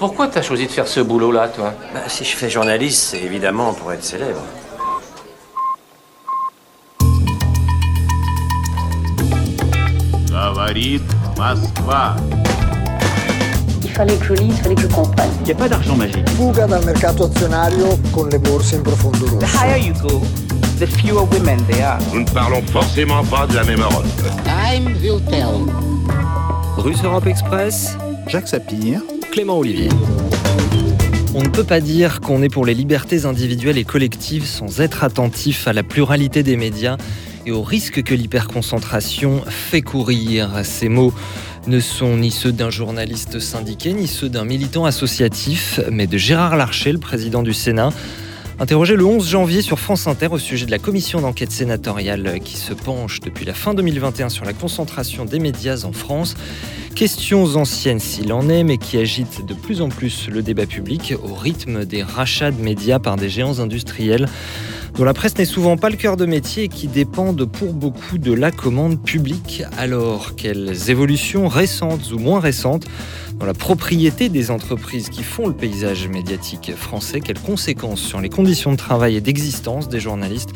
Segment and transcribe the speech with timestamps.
[0.00, 3.74] Pourquoi t'as choisi de faire ce boulot-là, toi bah, Si je fais journaliste, c'est évidemment
[3.74, 4.40] pour être célèbre.
[13.82, 15.30] Il fallait que je lise, il fallait que je comprenne.
[15.40, 16.30] Il n'y a pas d'argent magique.
[16.30, 19.36] Fuga dal mercato azionario con le borse in profondo rosso.
[19.36, 19.92] The higher
[20.78, 21.98] the fewer women there are.
[22.14, 24.06] Nous ne parlons forcément pas de la même Europe.
[24.44, 25.68] Time will tell.
[26.78, 29.88] Russe Europe Express, Jacques Sapir, Clément Olivier.
[31.34, 35.04] On ne peut pas dire qu'on est pour les libertés individuelles et collectives sans être
[35.04, 36.96] attentif à la pluralité des médias
[37.46, 40.64] et au risque que l'hyperconcentration fait courir.
[40.64, 41.14] Ces mots
[41.68, 46.56] ne sont ni ceux d'un journaliste syndiqué, ni ceux d'un militant associatif, mais de Gérard
[46.56, 47.90] Larcher, le président du Sénat.
[48.60, 52.58] Interrogé le 11 janvier sur France Inter au sujet de la commission d'enquête sénatoriale qui
[52.58, 56.34] se penche depuis la fin 2021 sur la concentration des médias en France.
[56.94, 61.14] Questions anciennes s'il en est, mais qui agitent de plus en plus le débat public
[61.22, 64.26] au rythme des rachats de médias par des géants industriels
[64.94, 68.18] dont la presse n'est souvent pas le cœur de métier et qui dépendent pour beaucoup
[68.18, 69.62] de la commande publique.
[69.78, 72.86] Alors, quelles évolutions récentes ou moins récentes
[73.40, 78.28] dans la propriété des entreprises qui font le paysage médiatique français, quelles conséquences sur les
[78.28, 80.50] conditions de travail et d'existence des journalistes,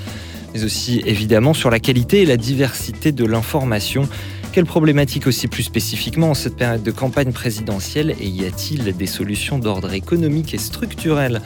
[0.52, 4.06] mais aussi évidemment sur la qualité et la diversité de l'information?
[4.52, 8.14] Quelles problématiques aussi plus spécifiquement en cette période de campagne présidentielle?
[8.20, 11.40] Et y a-t-il des solutions d'ordre économique et structurel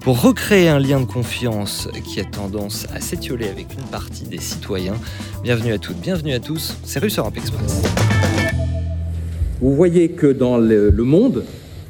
[0.00, 4.40] pour recréer un lien de confiance qui a tendance à s'étioler avec une partie des
[4.40, 4.96] citoyens?
[5.42, 7.82] Bienvenue à toutes, bienvenue à tous, c'est Russe Europe Express.
[9.62, 11.44] Vous voyez que dans le, le monde,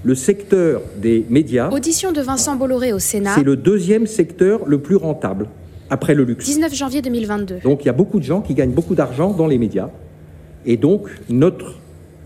[0.04, 4.78] le secteur des médias, Audition de Vincent Bolloré au Sénat, c'est le deuxième secteur le
[4.78, 5.46] plus rentable,
[5.88, 6.44] après le luxe.
[6.44, 7.60] 19 janvier 2022.
[7.64, 9.88] Donc il y a beaucoup de gens qui gagnent beaucoup d'argent dans les médias.
[10.66, 11.78] Et donc notre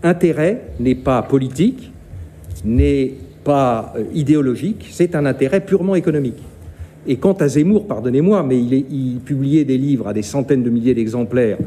[0.03, 1.93] intérêt n'est pas politique,
[2.65, 3.13] n'est
[3.45, 6.43] pas euh, idéologique, c'est un intérêt purement économique.
[7.07, 10.63] Et quant à Zemmour, pardonnez-moi, mais il, est, il publiait des livres à des centaines
[10.63, 11.57] de milliers d'exemplaires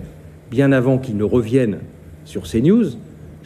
[0.51, 1.79] bien avant qu'il ne revienne
[2.27, 2.91] sur CNews.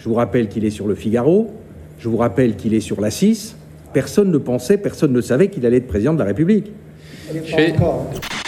[0.04, 1.50] Je vous rappelle qu'il est sur le Figaro,
[1.98, 3.56] je vous rappelle qu'il est sur la 6.
[3.94, 6.70] Personne ne pensait, personne ne savait qu'il allait être président de la République.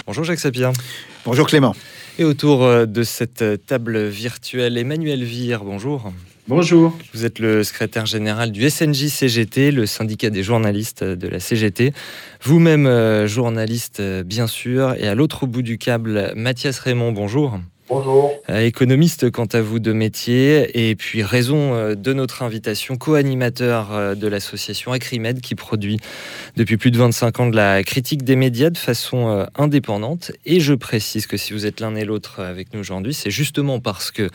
[0.06, 0.72] Bonjour Jacques Sapir.
[1.24, 1.74] Bonjour Clément.
[2.18, 6.12] Et autour euh, de cette table virtuelle, Emmanuel Vire, bonjour.
[6.46, 6.94] Bonjour.
[7.14, 11.94] Vous êtes le secrétaire général du SNJ CGT, le syndicat des journalistes de la CGT.
[12.42, 14.94] Vous-même euh, journaliste, euh, bien sûr.
[14.98, 17.58] Et à l'autre bout du câble, Mathias Raymond, bonjour.
[17.88, 18.32] Bonjour.
[18.50, 23.92] Euh, économiste quant à vous de métier, et puis raison euh, de notre invitation, co-animateur
[23.92, 26.00] euh, de l'association Acrimed qui produit
[26.56, 30.32] depuis plus de 25 ans de la critique des médias de façon indépendante.
[30.46, 33.78] Et je précise que si vous êtes l'un et l'autre avec nous aujourd'hui, c'est justement
[33.78, 34.30] parce que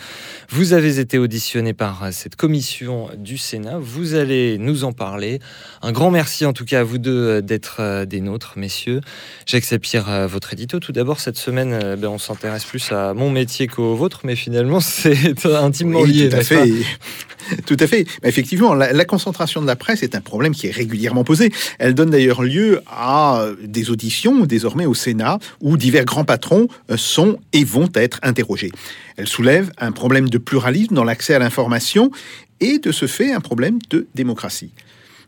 [0.49, 3.79] vous avez été auditionné par cette commission du Sénat.
[3.79, 5.39] Vous allez nous en parler.
[5.81, 9.01] Un grand merci en tout cas à vous deux d'être des nôtres, messieurs.
[9.45, 10.79] Jacques Sapir, votre édito.
[10.79, 14.79] Tout d'abord, cette semaine, ben, on s'intéresse plus à mon métier qu'au vôtre, mais finalement,
[14.81, 16.29] c'est intimement Oui, lié.
[16.29, 16.71] tout à fait.
[17.65, 18.05] Tout à fait.
[18.23, 21.51] Mais Effectivement, la, la concentration de la presse est un problème qui est régulièrement posé.
[21.79, 26.97] Elle donne d'ailleurs lieu à des auditions désormais au Sénat où divers grands patrons euh,
[26.97, 28.71] sont et vont être interrogés.
[29.17, 32.11] Elle soulève un problème de pluralisme dans l'accès à l'information
[32.61, 34.71] et de ce fait un problème de démocratie.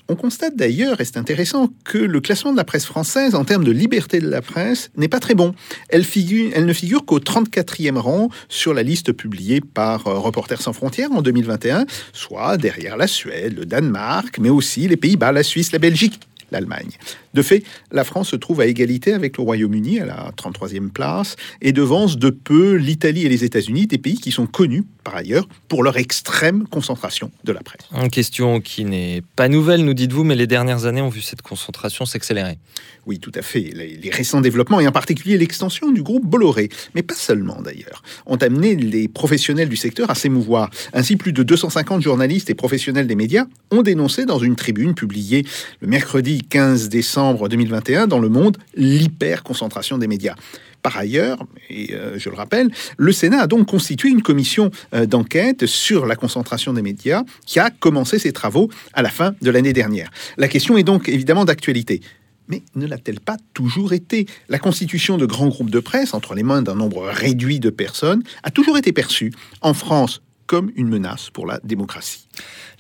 [0.10, 3.64] On constate d'ailleurs, et c'est intéressant, que le classement de la presse française en termes
[3.64, 5.56] de liberté de la presse n'est pas très bon.
[5.88, 11.12] Elle, ne figure qu'au 34e rang sur la liste publiée par euh, Reporters sans frontières
[11.14, 15.80] en 2021, soit derrière la Suède, le Danemark, mais aussi les Pays-Bas, la Suisse, la
[15.80, 16.20] Belgique,
[16.54, 16.92] l'Allemagne.
[17.34, 21.36] De fait, la France se trouve à égalité avec le Royaume-Uni à la 33e place
[21.62, 25.48] et devance de peu l'Italie et les États-Unis, des pays qui sont connus par ailleurs
[25.68, 27.82] pour leur extrême concentration de la presse.
[27.92, 31.42] Une question qui n'est pas nouvelle, nous dites-vous, mais les dernières années ont vu cette
[31.42, 32.58] concentration s'accélérer.
[33.06, 33.72] Oui, tout à fait.
[33.74, 38.04] Les, les récents développements, et en particulier l'extension du groupe Bolloré, mais pas seulement d'ailleurs,
[38.26, 40.70] ont amené les professionnels du secteur à s'émouvoir.
[40.94, 45.46] Ainsi, plus de 250 journalistes et professionnels des médias ont dénoncé dans une tribune publiée
[45.82, 50.36] le mercredi 15 décembre 2021 dans Le Monde l'hyperconcentration des médias.
[50.82, 55.06] Par ailleurs, et euh, je le rappelle, le Sénat a donc constitué une commission euh,
[55.06, 59.50] d'enquête sur la concentration des médias qui a commencé ses travaux à la fin de
[59.50, 60.12] l'année dernière.
[60.38, 62.02] La question est donc évidemment d'actualité.
[62.50, 64.28] Mais ne l'a-t-elle pas toujours été?
[64.50, 68.22] La constitution de grands groupes de presse entre les mains d'un nombre réduit de personnes
[68.44, 69.32] a toujours été perçue
[69.62, 72.28] en France comme une menace pour la démocratie.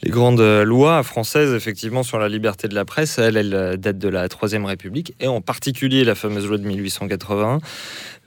[0.03, 4.00] Les grandes euh, lois françaises, effectivement, sur la liberté de la presse, elles, euh, datent
[4.00, 7.59] de la Troisième République, et en particulier la fameuse loi de 1881.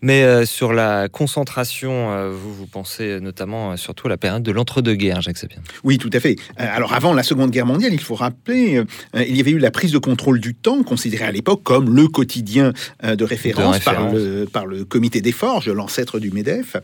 [0.06, 4.44] Mais euh, sur la concentration, euh, vous, vous pensez notamment euh, surtout à la période
[4.44, 5.58] de l'entre-deux-guerres, Jacques Sapien.
[5.82, 6.36] Oui, tout à fait.
[6.56, 8.84] Alors avant la Seconde Guerre mondiale, il faut rappeler,
[9.16, 12.06] il y avait eu la prise de contrôle du temps, considérée à l'époque comme le
[12.06, 12.72] quotidien
[13.02, 16.76] de référence, De Par, le, par le comité des forges, l'ancêtre du MEDEF,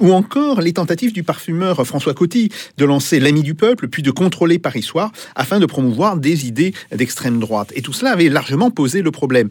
[0.00, 4.10] ou encore les tentatives du parfumeur François Coty de lancer l'ami du peuple, puis de
[4.10, 7.72] contrôler Paris Soir, afin de promouvoir des idées d'extrême droite.
[7.74, 9.48] Et tout cela avait largement posé le problème.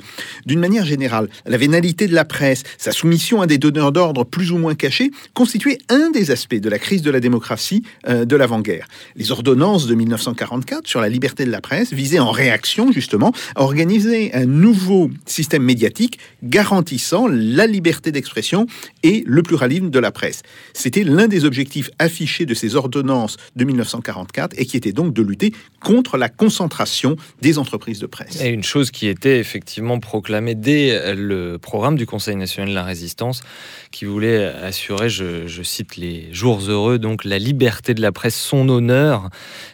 [0.48, 4.54] D'une manière générale, la vénalité de la presse, sa soumission à des donneurs d'ordre plus
[4.54, 8.38] ou moins cachés, constituait un des aspects de la crise de la démocratie euh, de
[8.38, 8.88] l'avant-guerre.
[9.18, 13.64] Les ordonnances de 1944 sur la liberté de la presse visaient en réaction justement à
[13.64, 18.68] organiser un nouveau système médiatique garantissant la liberté d'expression
[19.04, 20.42] et le pluralisme de la presse.
[20.72, 25.22] C'était l'un des objectifs affichés de ces ordonnances de 1944 et qui était donc de
[25.22, 25.52] lutter
[25.82, 28.42] contre la concentration des entreprises de presse.
[28.42, 33.42] Et une chose qui était effectivement proclamée dès le programme du Conseil national résistance,
[33.92, 38.68] qui voulait assurer, je, cite les jours heureux, donc la liberté de la presse, son
[38.70, 39.30] honneur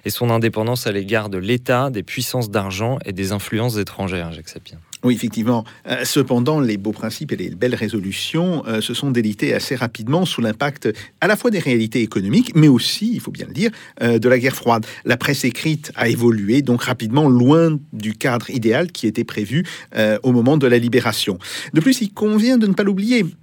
[0.06, 4.50] et son indépendance à l'égard de l'État, des puissances d'argent et des influences étrangères, Jacques
[4.50, 4.80] Sapien.
[5.04, 5.64] Oui, effectivement.
[5.88, 10.26] Euh, cependant, les beaux principes et les belles résolutions euh, se sont délités assez rapidement
[10.26, 10.90] sous l'impact
[11.22, 13.72] à la fois des réalités économiques, mais aussi, il faut bien le dire,
[14.04, 14.86] euh, de la guerre froide.
[15.06, 19.64] La presse écrite a évolué donc rapidement loin du cadre idéal qui était prévu
[20.24, 21.38] au moment de la libération.
[21.74, 22.99] De plus, il convient de ne pas l'oublier,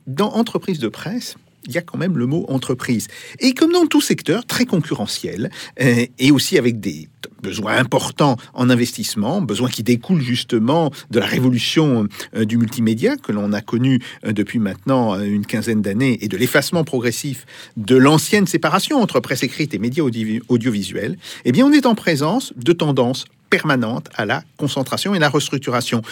[0.06, 1.37] dans entreprise de presse,
[1.67, 3.08] il y a quand même le mot entreprise.
[3.41, 5.50] Et comme dans tout secteur très concurrentiel,
[5.81, 7.08] euh, et aussi avec des
[7.43, 13.32] besoins importants en investissement, besoins qui découlent justement de la révolution euh, du multimédia que
[13.32, 18.47] l'on a connu euh, depuis maintenant une quinzaine d'années et de l'effacement progressif de l'ancienne
[18.47, 22.73] séparation entre presse écrite et médias audi- audiovisuels, eh bien on est en présence de
[22.73, 26.03] tendances permanentes à la concentration et la restructuration.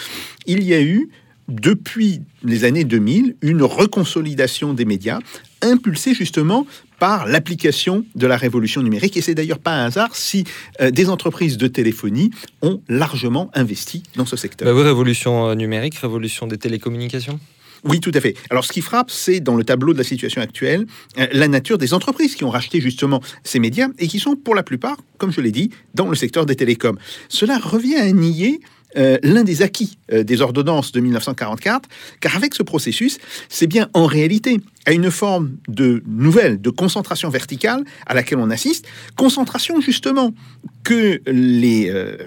[0.45, 1.09] Il y a eu
[1.47, 5.19] depuis les années 2000 une reconsolidation des médias
[5.61, 6.65] impulsée justement
[6.99, 9.17] par l'application de la révolution numérique.
[9.17, 10.45] Et c'est d'ailleurs pas un hasard si
[10.81, 12.31] euh, des entreprises de téléphonie
[12.61, 14.67] ont largement investi dans ce secteur.
[14.67, 17.39] Bah oui, révolution euh, numérique, révolution des télécommunications?
[17.83, 18.35] Oui, tout à fait.
[18.49, 20.87] Alors, ce qui frappe, c'est dans le tableau de la situation actuelle,
[21.19, 24.55] euh, la nature des entreprises qui ont racheté justement ces médias et qui sont pour
[24.55, 26.97] la plupart, comme je l'ai dit, dans le secteur des télécoms.
[27.29, 28.59] Cela revient à nier
[28.97, 31.89] euh, l'un des acquis euh, des ordonnances de 1944,
[32.19, 33.17] car avec ce processus,
[33.49, 38.49] c'est bien en réalité à une forme de nouvelle, de concentration verticale à laquelle on
[38.49, 40.33] assiste, concentration justement
[40.83, 41.89] que les...
[41.89, 42.17] euh,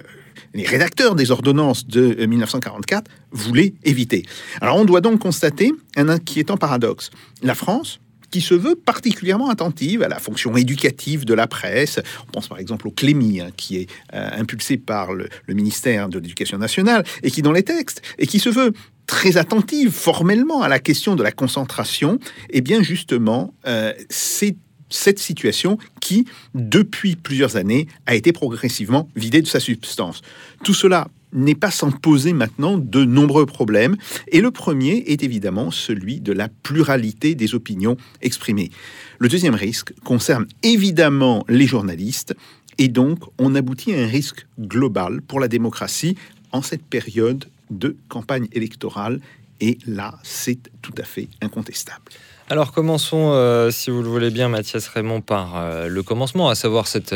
[0.55, 4.25] les rédacteurs des ordonnances de euh, 1944 voulaient éviter.
[4.61, 7.11] Alors on doit donc constater un inquiétant paradoxe.
[7.43, 12.01] La France, qui se veut particulièrement attentive à la fonction éducative de la presse.
[12.29, 16.19] On pense par exemple au Clémy, hein, qui est euh, impulsé par le, ministère de
[16.19, 18.73] l'Éducation nationale, et qui dans les textes, et qui se veut
[19.07, 22.19] très attentive formellement à la question de la concentration,
[22.51, 24.57] et bien justement, euh, c'est
[24.91, 30.23] cette situation qui, depuis plusieurs années, a été progressivement vidée de sa substance.
[30.65, 33.97] Tout cela n'est pas sans poser maintenant de nombreux problèmes,
[34.29, 38.71] et le premier est évidemment celui de la pluralité des opinions exprimées.
[39.19, 42.35] Le deuxième risque concerne évidemment les journalistes,
[42.79, 46.17] et donc on aboutit à un risque global pour la démocratie
[46.53, 49.21] en cette période de campagne électorale,
[49.61, 52.05] et là c'est tout à fait incontestable.
[52.51, 56.55] Alors commençons, euh, si vous le voulez bien, Mathias Raymond, par euh, le commencement, à
[56.55, 57.15] savoir cette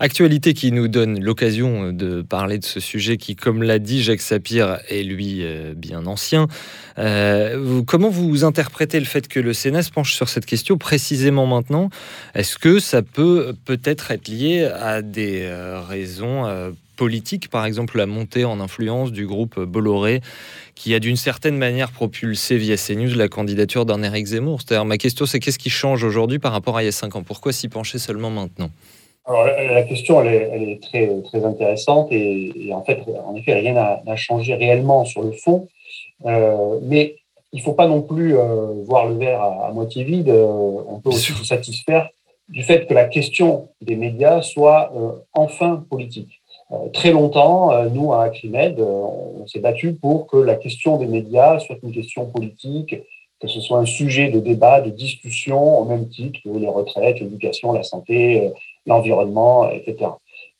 [0.00, 4.20] actualité qui nous donne l'occasion de parler de ce sujet qui, comme l'a dit Jacques
[4.20, 6.48] Sapir, est lui euh, bien ancien.
[6.98, 11.46] Euh, comment vous interprétez le fait que le Sénat se penche sur cette question précisément
[11.46, 11.88] maintenant?
[12.34, 18.06] Est-ce que ça peut peut-être être lié à des euh, raisons politiques, par exemple la
[18.06, 20.20] montée en influence du groupe Bolloré
[20.74, 24.60] qui a d'une certaine manière propulsé via CNews la candidature d'un Éric Zemmour.
[24.62, 27.16] C'est-à-dire, ma question, c'est qu'est-ce qui change aujourd'hui par rapport à il y a cinq
[27.16, 27.22] ans?
[27.22, 28.70] Pourquoi s'y pencher seulement maintenant?
[29.24, 33.36] Alors, la, question, elle est, elle est très, très intéressante et, et en fait, en
[33.36, 35.68] effet, rien n'a changé réellement sur le fond.
[36.26, 37.16] Euh, mais
[37.52, 40.28] il ne faut pas non plus euh, voir le verre à, à moitié vide.
[40.28, 40.46] Euh,
[40.88, 42.08] on peut aussi se satisfaire
[42.48, 44.92] du fait que la question des médias soit
[45.32, 46.41] enfin politique.
[46.72, 50.96] Euh, très longtemps, euh, nous, à Acrimed, euh, on s'est battu pour que la question
[50.96, 52.96] des médias soit une question politique,
[53.40, 57.20] que ce soit un sujet de débat, de discussion, au même titre que les retraites,
[57.20, 58.52] l'éducation, la santé,
[58.86, 60.12] l'environnement, etc.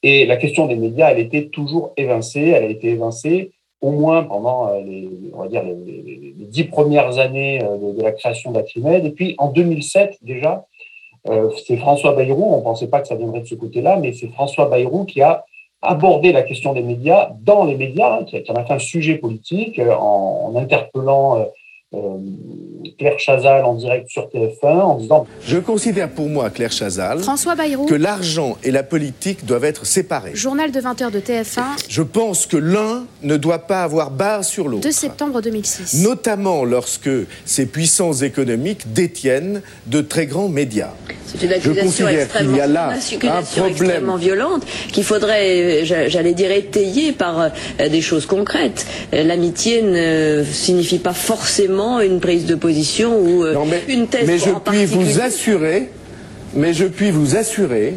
[0.03, 2.49] Et la question des médias, elle était toujours évincée.
[2.49, 7.61] Elle a été évincée au moins pendant les, on va dire les, dix premières années
[7.61, 9.07] de, de la création d'Acrimed.
[9.07, 10.67] Et puis en 2007 déjà,
[11.65, 14.29] c'est François Bayrou, on ne pensait pas que ça viendrait de ce côté-là, mais c'est
[14.29, 15.45] François Bayrou qui a
[15.83, 19.17] abordé la question des médias dans les médias, hein, qui, en a fait un sujet
[19.17, 21.39] politique en, en interpellant
[21.95, 22.19] euh,
[22.99, 27.55] Claire Chazal en direct sur TF1 en disant Je considère pour moi, Claire Chazal, François
[27.55, 30.33] Bayrou, que l'argent et la politique doivent être séparés.
[30.35, 31.63] Journal de 20h de TF1.
[31.89, 34.83] Je pense que l'un ne doit pas avoir barre sur l'autre.
[34.83, 36.03] 2 septembre 2006.
[36.03, 37.11] Notamment lorsque
[37.45, 40.91] ces puissances économiques détiennent de très grands médias.
[41.27, 43.71] C'est une accusation extrêmement, y a là un problème.
[43.71, 48.87] extrêmement violente qu'il faudrait, j'allais dire, étayer par euh, des choses concrètes.
[49.15, 52.72] Euh, l'amitié ne signifie pas forcément une prise de position
[53.11, 53.55] ou euh,
[53.89, 55.91] une thèse mais je puis vous assurer,
[56.55, 57.95] mais je puis vous assurer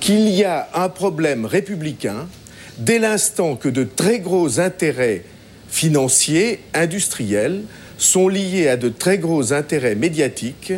[0.00, 2.26] qu'il y a un problème républicain
[2.78, 5.22] dès l'instant que de très gros intérêts
[5.68, 7.62] financiers, industriels,
[7.98, 10.72] sont liés à de très gros intérêts médiatiques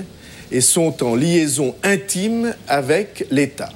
[0.51, 3.69] et sont en liaison intime avec l'État.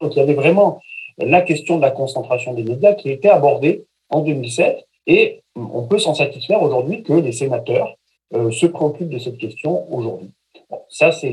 [0.00, 0.80] Donc il y avait vraiment
[1.18, 5.82] la question de la concentration des médias qui a été abordée en 2007 et on
[5.82, 7.96] peut s'en satisfaire aujourd'hui que les sénateurs
[8.50, 10.30] se préoccupent de cette question aujourd'hui.
[10.88, 11.32] ça, c'est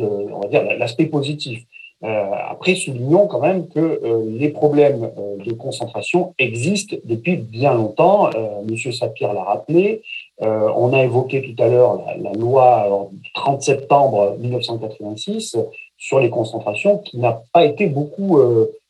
[0.78, 1.66] l'aspect positif.
[2.04, 7.76] Euh, après, soulignons quand même que euh, les problèmes euh, de concentration existent depuis bien
[7.76, 8.30] longtemps.
[8.68, 10.02] Monsieur Sapir l'a rappelé.
[10.40, 15.58] on a évoqué tout à l'heure la, loi du 30 septembre 1986
[15.98, 18.40] sur les concentrations qui n'a pas été beaucoup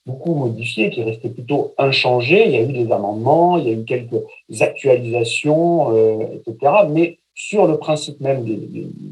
[0.06, 2.46] beaucoup modifiée, qui est restée plutôt inchangée.
[2.46, 4.24] Il y a eu des amendements, il y a eu quelques
[4.62, 5.94] actualisations,
[6.34, 6.74] etc.
[6.90, 8.60] Mais sur le principe même des,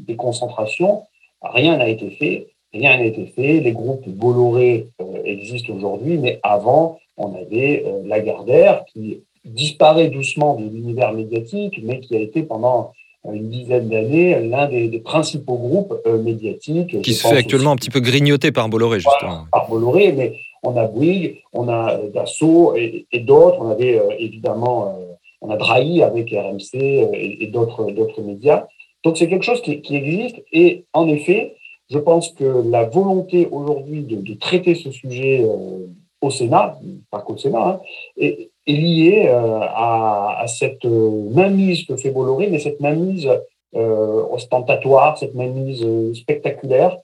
[0.06, 1.02] des concentrations,
[1.42, 2.46] rien n'a été fait.
[2.72, 3.60] Rien n'a été fait.
[3.60, 10.54] Les groupes Bolloré euh, existent aujourd'hui, mais avant, on avait euh, Lagardère qui disparaît doucement
[10.54, 12.92] de l'univers médiatique, mais qui a été pendant
[13.26, 17.02] euh, une dizaine d'années l'un des, principaux groupes médiatiques.
[17.02, 19.46] Qui se fait actuellement un petit peu grignoter par Bolloré, justement.
[19.50, 23.58] Par, Bolloré, mais on a Bouygues, on a Dassault et, d'autres.
[23.60, 24.94] On avait évidemment,
[25.40, 28.66] on a Drahi avec RMC et, d'autres médias.
[29.04, 31.56] Donc c'est quelque chose qui, existe et en effet,
[31.90, 35.86] je pense que la volonté aujourd'hui de, traiter ce sujet euh,
[36.20, 36.78] au Sénat,
[37.10, 37.80] pas qu'au Sénat, hein,
[38.16, 43.28] est, liée euh, à, cette mainmise que fait Bolloré, mais cette mainmise
[43.74, 46.96] euh, ostentatoire, cette mainmise spectaculaire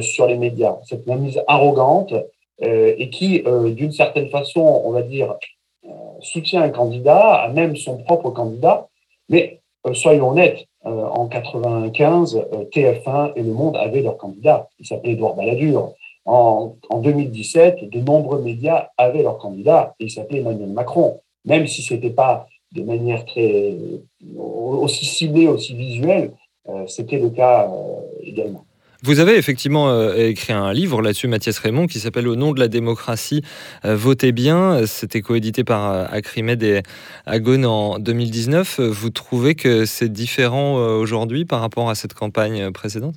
[0.00, 2.14] sur les médias, cette mainmise arrogante
[2.60, 3.42] et qui,
[3.74, 5.34] d'une certaine façon, on va dire,
[6.22, 8.88] soutient un candidat, même son propre candidat,
[9.28, 9.60] mais
[9.92, 14.68] soyons honnêtes, euh, en 95, euh, TF1 et Le Monde avaient leur candidat.
[14.80, 15.92] Il s'appelait Edouard Balladur.
[16.24, 21.20] En, en, 2017, de nombreux médias avaient leur candidat et il s'appelait Emmanuel Macron.
[21.44, 23.76] Même si ce n'était pas de manière très
[24.36, 26.32] aussi ciblée, aussi visuelle,
[26.68, 27.68] euh, c'était le cas
[28.20, 28.64] également.
[29.04, 32.60] Vous avez effectivement euh, écrit un livre là-dessus, Mathias Raymond, qui s'appelle Au nom de
[32.60, 33.42] la démocratie,
[33.84, 34.86] euh, votez bien.
[34.86, 36.82] C'était coédité par euh, Acrimed et
[37.26, 38.78] Agone en 2019.
[38.78, 43.16] Vous trouvez que c'est différent aujourd'hui par rapport à cette campagne précédente?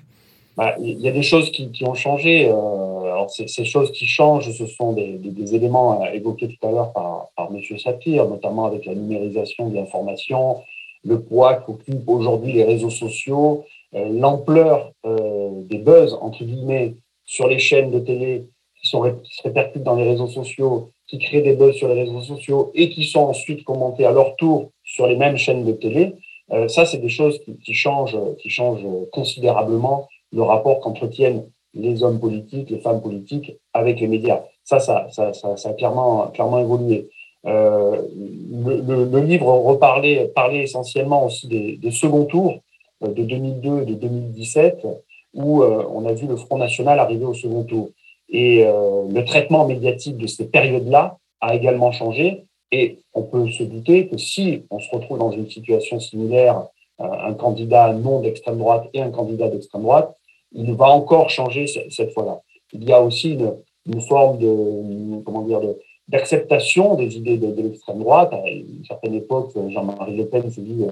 [0.57, 2.45] Bah, il y a des choses qui, ont changé.
[2.47, 7.77] alors ces, choses qui changent, ce sont des, éléments évoqués tout à l'heure par, M.
[7.77, 10.63] Sapir, notamment avec la numérisation de l'information,
[11.03, 13.65] le poids qu'occupent aujourd'hui les réseaux sociaux,
[13.95, 18.45] l'ampleur euh, des buzz, entre guillemets, sur les chaînes de télé
[18.79, 22.21] qui, sont, se répercutent dans les réseaux sociaux, qui créent des buzz sur les réseaux
[22.21, 26.15] sociaux et qui sont ensuite commentés à leur tour sur les mêmes chaînes de télé,
[26.51, 32.19] euh, ça, c'est des choses qui, changent, qui changent considérablement le rapport qu'entretiennent les hommes
[32.19, 34.43] politiques, les femmes politiques avec les médias.
[34.63, 37.09] Ça, ça, ça, ça, a clairement, clairement évolué.
[37.45, 42.59] Euh, le, livre reparlait, parlait essentiellement aussi des, des seconds tours, euh,
[43.07, 44.85] de 2002 et de 2017,
[45.33, 47.89] où euh, on a vu le Front National arriver au second tour.
[48.29, 52.45] Et euh, le traitement médiatique de ces périodes-là a également changé.
[52.71, 56.63] Et on peut se douter que si on se retrouve dans une situation similaire,
[56.97, 60.15] un candidat non d'extrême droite et un candidat d'extrême droite,
[60.53, 62.41] il va encore changer cette fois-là.
[62.73, 63.37] Il y a aussi
[63.85, 65.59] une, forme de, comment dire,
[66.07, 68.33] d'acceptation des idées de, l'extrême droite.
[68.33, 70.85] À une certaine époque, Jean-Marie Le Pen s'est dit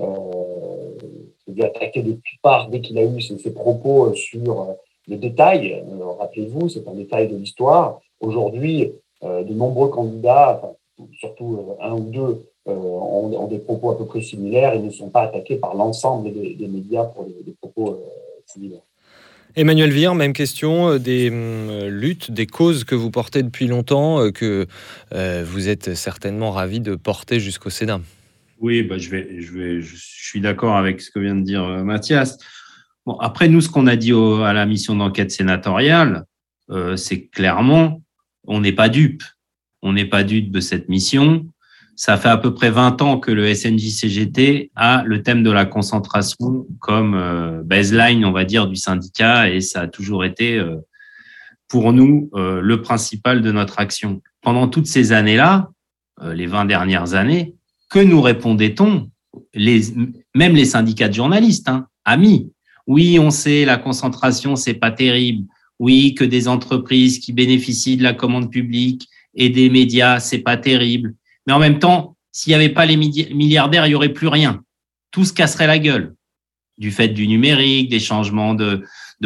[0.00, 0.06] euh,
[1.52, 4.72] lui attaquer de toutes parts dès qu'il a eu ses, propos euh, sur euh,
[5.06, 5.82] le détail.
[6.18, 8.00] Rappelez-vous, c'est un détail de l'histoire.
[8.20, 10.60] Aujourd'hui, de nombreux candidats,
[11.18, 15.22] surtout un ou deux, ont, des propos à peu près similaires et ne sont pas
[15.22, 18.04] attaqués par l'ensemble des, médias pour des, propos
[18.44, 18.82] similaires.
[19.56, 24.66] Emmanuel Vire, même question, des hum, luttes, des causes que vous portez depuis longtemps, que
[25.10, 28.00] vous êtes certainement ravi de porter jusqu'au Sénat.
[28.60, 31.64] Oui, bah, je, vais, je, vais, je suis d'accord avec ce que vient de dire
[31.64, 32.38] euh, Mathias.
[33.06, 36.24] Bon, après, nous, ce qu'on a dit à la mission d'enquête sénatoriale,
[36.70, 38.02] euh, c'est clairement,
[38.46, 39.22] on n'est pas dupe.
[39.80, 41.46] On n'est pas dupe de cette mission.
[41.96, 45.64] Ça fait à peu près 20 ans que le SNJ-CGT a le thème de la
[45.64, 50.76] concentration comme euh, baseline, on va dire, du syndicat, et ça a toujours été, euh,
[51.68, 54.22] pour nous, le principal de notre action.
[54.40, 55.70] Pendant toutes ces années-là,
[56.22, 57.54] les 20 dernières années,
[57.88, 59.10] que nous répondait-on?
[59.54, 62.50] Même les syndicats de journalistes, hein, amis,
[62.88, 65.46] oui, on sait, la concentration, c'est pas terrible.
[65.78, 70.56] Oui, que des entreprises qui bénéficient de la commande publique et des médias, c'est pas
[70.56, 71.14] terrible.
[71.46, 74.62] Mais en même temps, s'il n'y avait pas les milliardaires, il y aurait plus rien.
[75.10, 76.14] Tout se casserait la gueule
[76.78, 78.84] du fait du numérique, des changements de,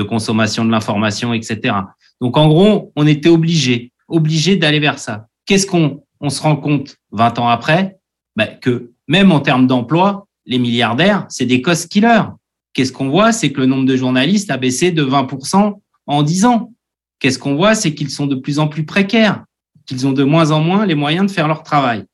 [0.09, 1.77] consommation de l'information, etc.
[2.21, 5.29] Donc, en gros, on était obligé, obligé d'aller vers ça.
[5.47, 7.99] Qu'est-ce qu'on on se rend compte 20 ans après?
[8.37, 12.25] Ben, Que même en termes d'emploi, les milliardaires, c'est des cost killers
[12.73, 15.75] qu'est-ce qu'on voit C'est que le nombre de journalistes a baissé de 20%
[16.07, 16.73] en 10 ans.
[17.19, 19.45] Qu'est-ce qu'on voit C'est qu'ils sont de plus en plus précaires,
[19.87, 22.05] qu'ils ont de moins en moins les moyens de faire leur travail.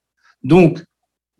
[0.42, 0.82] Donc,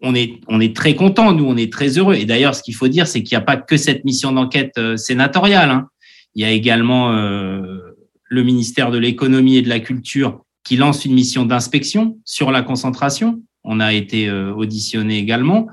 [0.01, 2.15] on est, on est très content, nous, on est très heureux.
[2.15, 4.73] Et d'ailleurs, ce qu'il faut dire, c'est qu'il n'y a pas que cette mission d'enquête
[4.79, 5.71] euh, sénatoriale.
[5.71, 5.89] Hein.
[6.35, 11.05] Il y a également euh, le ministère de l'économie et de la culture qui lance
[11.05, 13.43] une mission d'inspection sur la concentration.
[13.71, 15.69] On a été euh, auditionné également.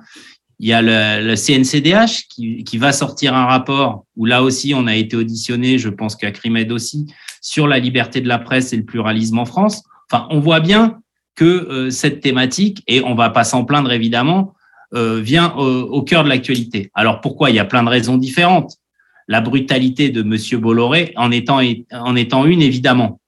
[0.60, 4.96] Il y a le, CNCDH qui, va sortir un rapport où là aussi on a
[4.96, 7.08] été auditionné, je pense qu'à Crimed aussi,
[7.42, 9.84] sur la liberté de la presse et le pluralisme en France.
[10.10, 11.00] Enfin, on voit bien
[11.36, 14.54] que euh, cette thématique, et on va pas s'en plaindre évidemment,
[14.94, 16.92] euh, vient au cœur de l'actualité.
[16.94, 17.50] Alors pourquoi?
[17.50, 18.78] Il y a plein de raisons différentes.
[19.28, 21.60] La brutalité de Monsieur Bolloré en étant,
[21.92, 23.20] en étant une, évidemment.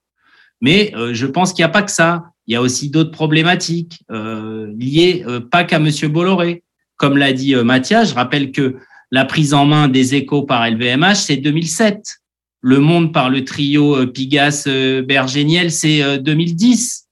[0.61, 2.25] Mais euh, je pense qu'il n'y a pas que ça.
[2.47, 6.63] Il y a aussi d'autres problématiques liées pas qu'à Monsieur Bolloré.
[6.97, 8.75] Comme l'a dit euh, Mathias, je rappelle que
[9.11, 12.17] la prise en main des échos par LVMH, c'est 2007.
[12.61, 17.05] Le Monde par le trio euh, Pigas-Bergéniel, c'est 2010.
[17.05, 17.07] Euh,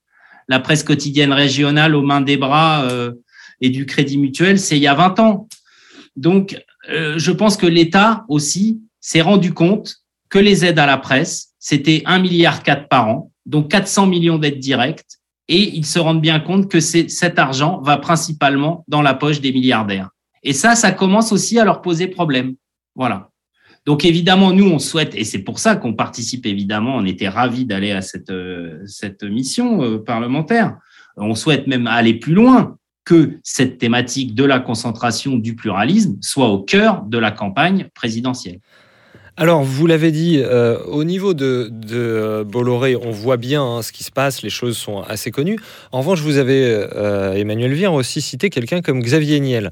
[0.47, 2.87] la presse quotidienne régionale aux mains des bras
[3.61, 5.47] et du Crédit Mutuel, c'est il y a 20 ans.
[6.15, 6.55] Donc,
[6.87, 9.95] je pense que l'État aussi s'est rendu compte
[10.29, 14.59] que les aides à la presse, c'était 1,4 milliard par an, donc 400 millions d'aides
[14.59, 19.41] directes, et ils se rendent bien compte que cet argent va principalement dans la poche
[19.41, 20.09] des milliardaires.
[20.43, 22.55] Et ça, ça commence aussi à leur poser problème.
[22.95, 23.29] Voilà.
[23.85, 27.65] Donc évidemment, nous, on souhaite, et c'est pour ça qu'on participe évidemment, on était ravis
[27.65, 28.83] d'aller à cette, euh,
[29.23, 30.77] mission euh, parlementaire.
[31.17, 36.49] On souhaite même aller plus loin que cette thématique de la concentration du pluralisme soit
[36.49, 38.59] au cœur de la campagne présidentielle.
[39.37, 43.91] Alors, vous l'avez dit, euh, au niveau de, euh, Bolloré, on voit bien hein, ce
[43.91, 45.59] qui se passe, les choses sont assez connues.
[45.91, 49.71] En revanche, vous avez, euh, Emmanuel Vire, aussi cité quelqu'un comme Xavier Niel,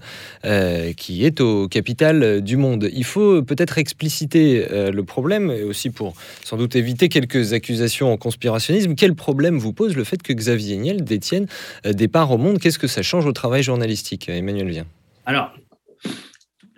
[0.98, 2.90] qui est au capital du monde.
[2.94, 8.18] Il faut peut-être expliciter le problème, et aussi pour sans doute éviter quelques accusations en
[8.18, 8.96] conspirationnisme.
[8.96, 11.48] Quel problème vous pose le fait que Xavier Niel détienne
[11.86, 12.60] des parts au monde?
[12.60, 14.86] Qu'est-ce que ça change au travail journalistique, Emmanuel Vire?
[15.26, 15.54] Alors,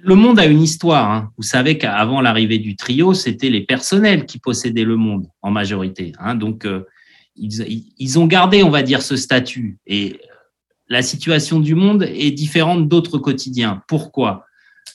[0.06, 1.12] le monde a une histoire.
[1.12, 1.32] Hein.
[1.36, 6.12] Vous savez qu'avant l'arrivée du trio, c'était les personnels qui possédaient le monde en majorité.
[6.20, 6.36] Hein.
[6.36, 6.86] Donc, euh,
[7.36, 9.80] ils, ont gardé, on va dire, ce statut.
[9.88, 10.20] Et
[10.88, 13.82] la situation du monde est différente d'autres quotidiens.
[13.88, 14.46] Pourquoi?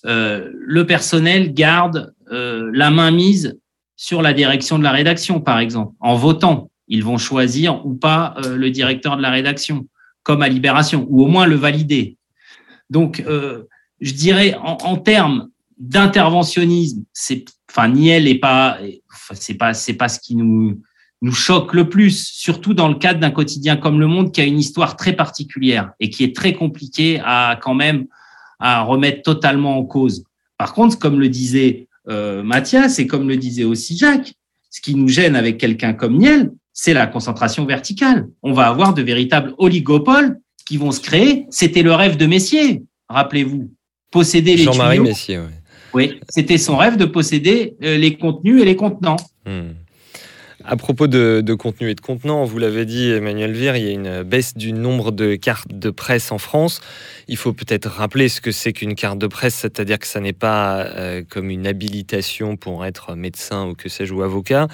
[0.07, 3.59] Euh, Le personnel garde euh, la main mise
[3.97, 6.71] sur la direction de la rédaction, par exemple, en votant.
[6.87, 9.87] Ils vont choisir ou pas le directeur de la rédaction,
[10.23, 12.17] comme à Libération, ou au moins le valider.
[12.89, 13.23] Donc,
[14.01, 18.79] je dirais, en, termes d'interventionnisme, c'est, enfin, Niel est pas,
[19.35, 20.81] c'est pas, c'est pas ce qui nous,
[21.23, 24.45] nous choque le plus, surtout dans le cadre d'un quotidien comme Le Monde qui a
[24.45, 28.07] une histoire très particulière et qui est très compliqué à quand même
[28.59, 30.25] à remettre totalement en cause.
[30.59, 34.35] Par contre, comme le disait euh, Mathias et comme le disait aussi Jacques,
[34.71, 38.29] ce qui nous gêne avec quelqu'un comme Niel, c'est la concentration verticale.
[38.43, 41.47] On va avoir de véritables oligopoles qui vont se créer.
[41.51, 43.71] C'était le rêve de Messier, rappelez-vous
[44.11, 45.41] posséder les Jean-Marie Messier.
[45.93, 49.17] Oui, c'était son rêve de posséder euh, les contenus et les contenants.
[49.47, 49.73] Hmm.
[50.63, 53.93] À propos de, contenu et de contenant, vous l'avez dit, Emmanuel Vire, il y a
[53.93, 56.83] une baisse du nombre de cartes de presse en France.
[57.29, 60.35] Il faut peut-être rappeler ce que c'est qu'une carte de presse, c'est-à-dire que ça n'est
[60.35, 64.69] pas euh, comme une habilitation pour être médecin ou que sais-je ou avocat.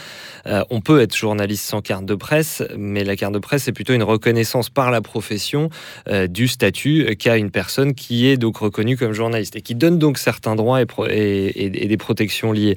[0.46, 3.72] Euh, on peut être journaliste sans carte de presse, mais la carte de presse est
[3.72, 5.70] plutôt une reconnaissance par la profession
[6.09, 10.01] euh, du statut qu'a une personne qui est donc reconnue comme journaliste et qui donne
[10.01, 12.77] donc certains droits et, des protections liées.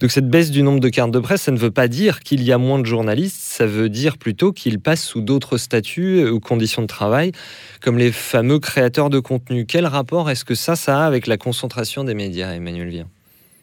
[0.00, 2.42] Donc cette baisse du nombre de cartes de presse, ça ne veut pas dire qu'il
[2.42, 6.40] y a moins de journalistes, ça veut dire plutôt qu'ils passent sous d'autres statuts ou
[6.40, 7.32] conditions de travail,
[7.80, 9.66] comme les fameux créateurs de contenu.
[9.66, 13.08] Quel rapport est-ce que ça, ça a avec la concentration des médias, Emmanuel Vien?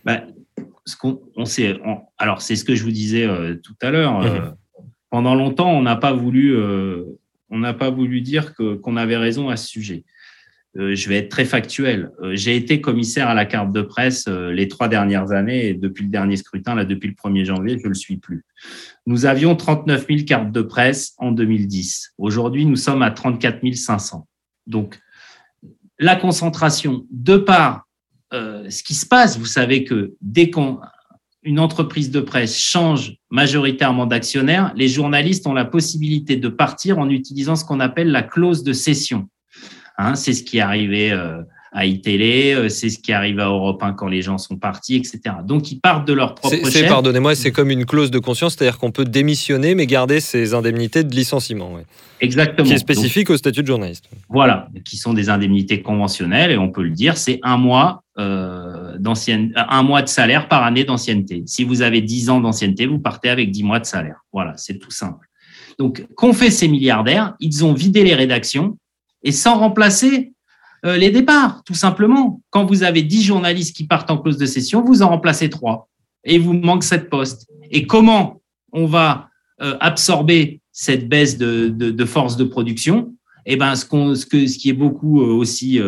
[0.06, 0.22] Ben,
[0.86, 1.80] ce qu'on on sait,
[2.18, 3.28] alors c'est ce que je vous disais
[3.64, 4.56] tout à l'heure.
[5.10, 6.58] pendant longtemps, on n'a pas voulu,
[7.50, 10.04] on n'a pas voulu dire que qu'on avait raison à ce sujet.
[10.78, 12.12] Euh, je vais être très factuel.
[12.24, 15.74] Euh, j'ai été commissaire à la carte de presse euh, les trois dernières années et
[15.76, 18.44] depuis le dernier scrutin, là, depuis le 1er janvier, je ne le suis plus.
[19.06, 22.14] Nous avions 39 000 cartes de presse en 2010.
[22.18, 24.28] Aujourd'hui, nous sommes à 34 500.
[24.66, 25.00] Donc,
[26.00, 27.88] la concentration, de par
[28.32, 34.74] ce qui se passe, vous savez que dès qu'une entreprise de presse change majoritairement d'actionnaire,
[34.76, 38.74] les journalistes ont la possibilité de partir en utilisant ce qu'on appelle la clause de
[38.74, 39.30] cession.
[39.98, 43.46] Hein, c'est ce qui est arrivé euh, à iTélé, euh, c'est ce qui arrive à
[43.46, 45.20] Europe 1 quand les gens sont partis, etc.
[45.44, 48.78] Donc ils partent de leur propre C'est, pardonnez-moi, c'est comme une clause de conscience, c'est-à-dire
[48.78, 51.80] qu'on peut démissionner mais garder ses indemnités de licenciement.
[52.22, 52.68] Exactement.
[52.68, 54.06] Qui est spécifique au statut de journaliste.
[54.30, 58.98] Voilà, qui sont des indemnités conventionnelles et on peut le dire, c'est un mois euh,
[59.56, 61.44] un mois de salaire par année d'ancienneté.
[61.48, 64.18] Si vous avez 10 ans d'ancienneté, vous partez avec 10 mois de salaire.
[64.32, 65.28] Voilà, c'est tout simple.
[65.80, 67.34] Donc, qu'ont fait ces milliardaires?
[67.40, 68.78] Ils ont vidé les rédactions
[69.24, 70.34] et sans remplacer
[70.86, 72.42] euh, les départs, tout simplement.
[72.50, 75.90] Quand vous avez 10 journalistes qui partent en clause de session, vous en remplacez 3
[76.26, 77.48] et il vous manque 7 postes.
[77.72, 78.42] Et comment
[78.74, 79.30] on va
[79.62, 83.14] euh, absorber cette baisse de, de, force de production?
[83.46, 85.80] Eh ben, ce, qu'on, ce, que, ce qui est beaucoup euh, aussi,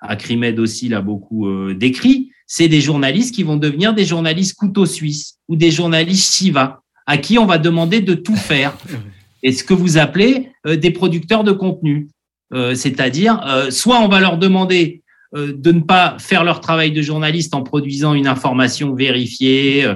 [0.00, 4.86] à Crimed aussi l'a beaucoup décrit, c'est des journalistes qui vont devenir des journalistes couteau
[4.86, 8.76] suisse ou des journalistes Shiva, à qui on va demander de tout faire.
[9.42, 12.08] Et ce que vous appelez des producteurs de contenu.
[12.54, 15.02] Euh, c'est-à-dire, euh, soit on va leur demander
[15.34, 19.92] euh, de ne pas faire leur travail de journaliste en produisant une information vérifiée,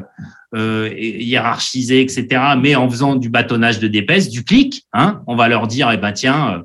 [0.54, 2.26] hiérarchisée, etc.,
[2.58, 4.84] mais en faisant du bâtonnage de dépêche, du clic.
[4.94, 6.64] Hein, on va leur dire, eh ben tiens,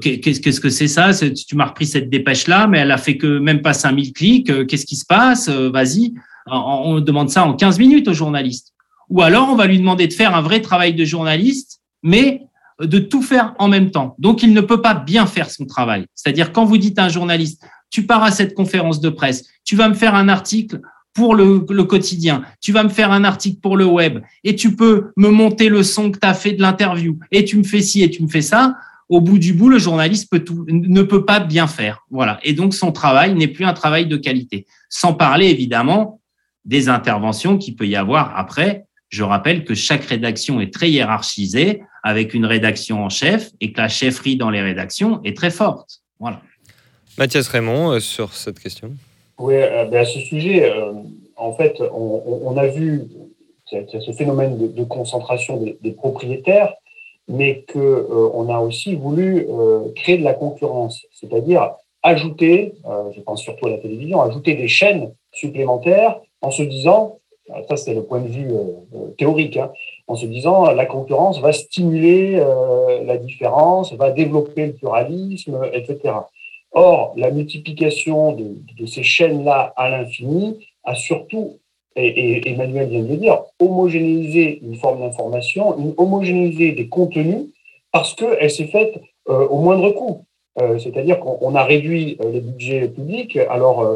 [0.00, 1.10] qu'est-ce que c'est ça?
[1.12, 4.66] Tu m'as repris cette dépêche-là, mais elle a fait que même pas 5000 clics.
[4.66, 5.50] Qu'est-ce qui se passe?
[5.50, 6.14] Vas-y.
[6.46, 8.72] On demande ça en 15 minutes au journaliste.
[9.10, 12.40] Ou alors, on va lui demander de faire un vrai travail de journaliste, mais
[12.80, 14.14] de tout faire en même temps.
[14.18, 16.06] Donc, il ne peut pas bien faire son travail.
[16.14, 19.76] C'est-à-dire, quand vous dites à un journaliste, tu pars à cette conférence de presse, tu
[19.76, 20.80] vas me faire un article
[21.12, 25.12] pour le, quotidien, tu vas me faire un article pour le web, et tu peux
[25.16, 28.02] me monter le son que tu as fait de l'interview, et tu me fais ci
[28.02, 28.74] et tu me fais ça,
[29.08, 30.32] au bout du bout, le journaliste
[30.66, 32.00] ne peut pas bien faire.
[32.10, 32.40] Voilà.
[32.42, 34.66] Et donc, son travail n'est plus un travail de qualité.
[34.88, 36.20] Sans parler, évidemment,
[36.64, 38.86] des interventions qu'il peut y avoir après.
[39.10, 43.80] Je rappelle que chaque rédaction est très hiérarchisée avec une rédaction en chef et que
[43.80, 46.02] la chefferie dans les rédactions est très forte.
[46.20, 46.40] Voilà.
[47.16, 48.92] Mathias Raymond, euh, sur cette question.
[49.38, 50.92] Oui, euh, ben, à ce sujet, euh,
[51.36, 53.04] en fait, on, a vu
[53.70, 56.74] ce phénomène de, concentration des, propriétaires,
[57.26, 59.46] mais qu'on a aussi voulu
[59.96, 62.74] créer de la concurrence, c'est-à-dire ajouter,
[63.16, 67.18] je pense surtout à la télévision, ajouter des chaînes supplémentaires en se disant,
[67.68, 68.50] ça c'est le point de vue
[69.18, 69.72] théorique, hein,
[70.06, 76.14] en se disant la concurrence va stimuler euh, la différence, va développer le pluralisme, etc.
[76.72, 81.58] Or, la multiplication de, ces chaînes-là à l'infini a surtout,
[81.96, 87.46] et, Emmanuel vient de le dire, homogénéisé une forme d'information, une homogénéisé des contenus,
[87.92, 90.24] parce qu'elle s'est faite euh, au moindre coût.
[90.60, 93.88] Euh, c'est-à-dire qu'on a réduit les budgets publics, alors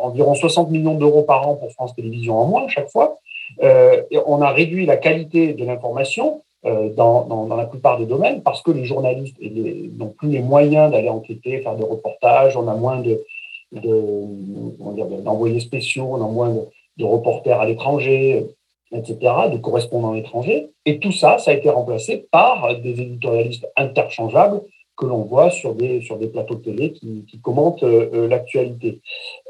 [0.00, 3.18] environ 60 millions d'euros par an pour France Télévisions en moins chaque fois,
[3.62, 8.62] euh, on a réduit la qualité de l'information euh, dans, la plupart des domaines parce
[8.62, 13.00] que les journalistes n'ont plus les moyens d'aller enquêter, faire des reportages, on a moins
[13.00, 13.22] de,
[15.22, 16.54] d'envoyés spéciaux, on a moins
[16.96, 18.46] de, reporters à l'étranger,
[18.92, 19.16] etc.,
[19.52, 20.70] de correspondants à l'étranger.
[20.84, 24.62] Et tout ça, ça a été remplacé par des éditorialistes interchangeables
[24.96, 28.28] que l'on voit sur des, sur des plateaux de télé qui, qui commentent euh, euh,
[28.28, 29.00] l'actualité.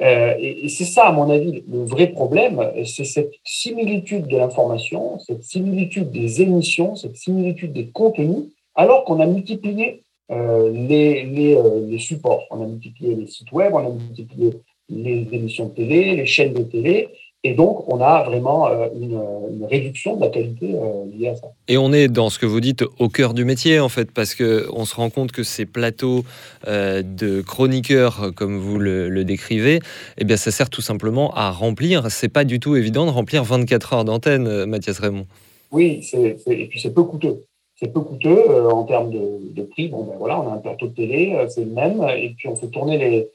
[0.03, 5.19] Euh, et, c'est ça, à mon avis, le vrai problème, c'est cette similitude de l'information,
[5.21, 11.57] cette similitude des émissions, cette similitude des contenus, alors qu'on a multiplié les, les,
[11.89, 12.45] les, supports.
[12.51, 14.51] On a multiplié les sites web, on a multiplié
[14.89, 17.09] les émissions de télé, les chaînes de télé,
[17.45, 21.47] et donc, on a vraiment euh, une, réduction de la qualité euh, liée à ça.
[21.69, 24.35] Et on est dans ce que vous dites au cœur du métier, en fait, parce
[24.35, 26.25] qu'on se rend compte que ces plateaux
[26.67, 29.81] euh, de chroniqueurs, comme vous le, décrivez,
[30.19, 32.11] eh bien, ça sert tout simplement à remplir.
[32.11, 35.27] C'est pas du tout évident de remplir 24 heures d'antenne, Mathias Raymond.
[35.71, 37.45] Oui, et puis c'est peu coûteux.
[37.77, 39.89] C'est peu coûteux en termes de, de, prix.
[39.89, 42.57] Bon, ben voilà, on a un plateau de télé, c'est le même, et puis on
[42.57, 43.29] fait tourner les,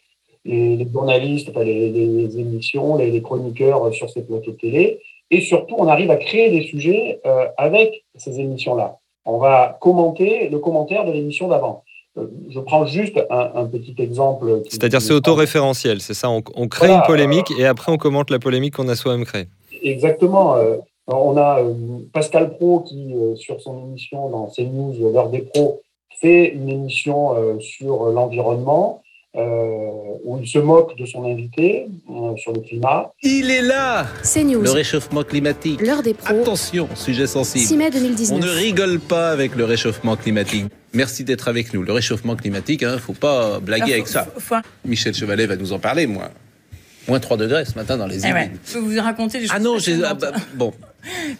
[0.45, 4.99] les, journalistes, les, émissions, les, chroniqueurs sur ces plateaux de télé.
[5.30, 8.97] Et surtout, on arrive à créer des sujets euh, avec ces émissions-là.
[9.25, 11.84] On va commenter le commentaire de l'émission d'avant.
[12.17, 14.63] Euh, je prends juste un, petit exemple.
[14.69, 16.30] C'est-à-dire c'est autoréférentiel, c'est ça?
[16.30, 19.47] On, crée une polémique et après on commente la polémique qu'on a soi-même créée.
[19.82, 20.58] exactement.
[21.08, 21.60] on a
[22.12, 25.82] Pascal Pro qui, sur son émission dans CNews, l'heure des pros,
[26.19, 29.01] fait une émission sur l'environnement.
[29.34, 31.88] Où il se moque de son invité
[32.38, 33.12] sur le climat.
[33.24, 34.62] Il est là C'est news.
[34.62, 35.82] Le réchauffement climatique.
[35.82, 36.28] L'heure des pros.
[36.41, 37.65] Attention, sujet sensible.
[37.65, 38.38] 6 mai 2019.
[38.38, 40.65] On ne rigole pas avec le réchauffement climatique.
[40.94, 41.82] Merci d'être avec nous.
[41.84, 44.26] Le réchauffement climatique, hein, faut pas blaguer Ah, avec ça.
[44.34, 46.30] faut- faut- Michel Chevalet va nous en parler, moi.
[47.08, 48.34] Moins 3 degrés ce matin dans les Eh îles.
[48.34, 48.52] ouais.
[48.67, 49.56] Je peux vous raconter des choses.
[49.56, 49.94] Ah non, j'ai.
[50.04, 50.20] ah passionnantes.
[50.20, 50.74] bah, bon.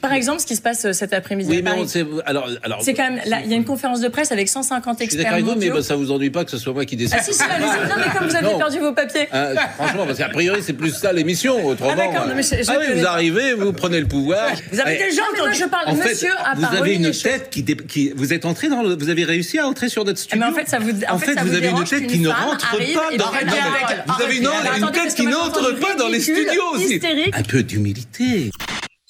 [0.02, 2.06] Par exemple, ce qui se passe euh, cet après-midi Oui, mais on sait.
[2.26, 2.82] Alors, alors.
[2.82, 3.22] C'est quand même.
[3.26, 5.46] là, Il y a une conférence de presse avec 150 Je suis experts d'accord avec
[5.46, 7.16] vous, mais bah, ça vous ennuie pas que ce soit moi qui décide.
[7.20, 7.68] Ah si, si, allez-y.
[7.90, 8.58] Non, mais comme vous avez Non.
[8.58, 9.28] perdu vos papiers.
[9.32, 11.66] Hein, franchement, parce qu'a priori, c'est plus ça l'émission.
[11.66, 13.12] Autrement, Ah, d'accord, non, mais je- je ah oui, vous pas.
[13.12, 14.50] arrivez, vous prenez le pouvoir.
[14.72, 15.90] Vous avez Eh, déjà entendu Je parle.
[15.90, 18.82] En fait, Monsieur a vous avez une tête qui, dé- qui- vous êtes entré dans
[18.84, 20.44] le, vous avez réussi à entrer sur notre Eh, studio.
[20.46, 20.92] Mais en fait, ça vous.
[21.10, 23.32] En fait, ça vous avez une tête qui ne rentre pas dans.
[23.32, 26.96] Vous avez une, tête qui n'entre pas dans les studios aussi.
[26.96, 27.34] hystérique.
[27.38, 28.52] Un peu d'humilité.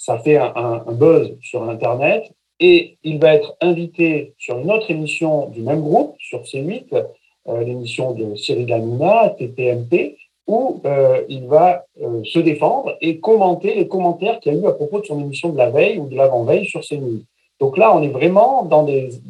[0.01, 5.49] Ça fait un, buzz sur Internet et il va être invité sur une autre émission
[5.49, 7.05] du même groupe, sur C8,
[7.47, 13.75] euh, l'émission de Cyril Hanouna, TPMP, où euh, il va euh, se défendre et commenter
[13.75, 16.07] les commentaires qu'il y a eu à propos de son émission de la veille ou
[16.07, 17.21] de l'avant-veille sur CNews.
[17.59, 19.21] Donc là, on est vraiment dans des,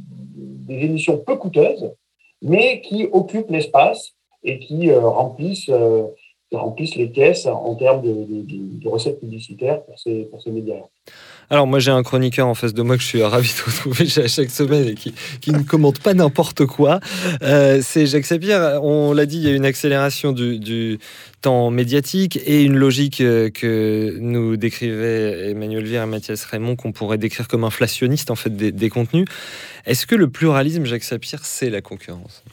[0.69, 1.91] émissions peu coûteuses,
[2.41, 5.69] mais qui occupent l'espace et qui remplissent,
[6.57, 10.81] remplissent les caisses en termes de, recettes publicitaires pour ces, pour ces médias.
[11.49, 14.05] Alors moi j'ai un chroniqueur en face de moi que je suis ravi de retrouver
[14.07, 16.99] chaque semaine et qui, qui ne commente pas n'importe quoi.
[17.41, 18.79] Euh, c'est Jacques Sapir.
[18.81, 20.99] On l'a dit, il y a une accélération du, du
[21.41, 26.91] temps médiatique et une logique euh, que nous décrivaient Emmanuel Vire et Mathias Raymond qu'on
[26.91, 29.25] pourrait décrire comme inflationniste en fait des, des contenus.
[29.85, 32.43] Est-ce que le pluralisme, Jacques Sapir, c'est la concurrence?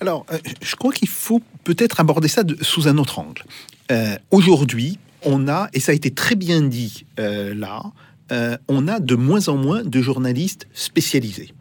[0.00, 3.42] Alors, euh, je crois qu'il faut peut-être aborder ça de- sous un autre angle.
[3.92, 7.82] Euh, Aujourd'hui, on a, et ça a été très bien dit euh, là,
[8.32, 11.52] euh, on a de moins en moins de journalistes spécialisés.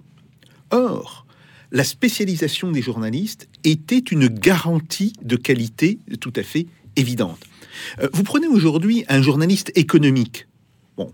[0.72, 1.26] Or,
[1.72, 7.40] la spécialisation des journalistes était une garantie de qualité tout à fait évidente.
[8.14, 10.48] Vous prenez aujourd'hui un journaliste économique.
[10.98, 11.12] Bon,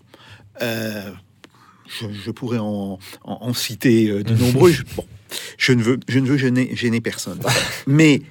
[0.59, 4.73] je, je pourrais en, en- en citer de nombreux.
[4.95, 5.05] Bon,
[5.57, 7.39] je ne veux, je ne veux gêner, gêner personne.
[7.87, 8.21] Mais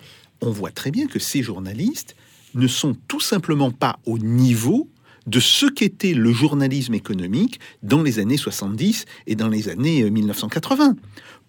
[0.40, 2.16] on voit très bien que ces journalistes
[2.54, 4.88] ne sont tout simplement pas au niveau
[5.26, 10.10] de ce qu'était le journalisme économique dans les années 70 et dans les années euh,
[10.10, 10.96] 1980.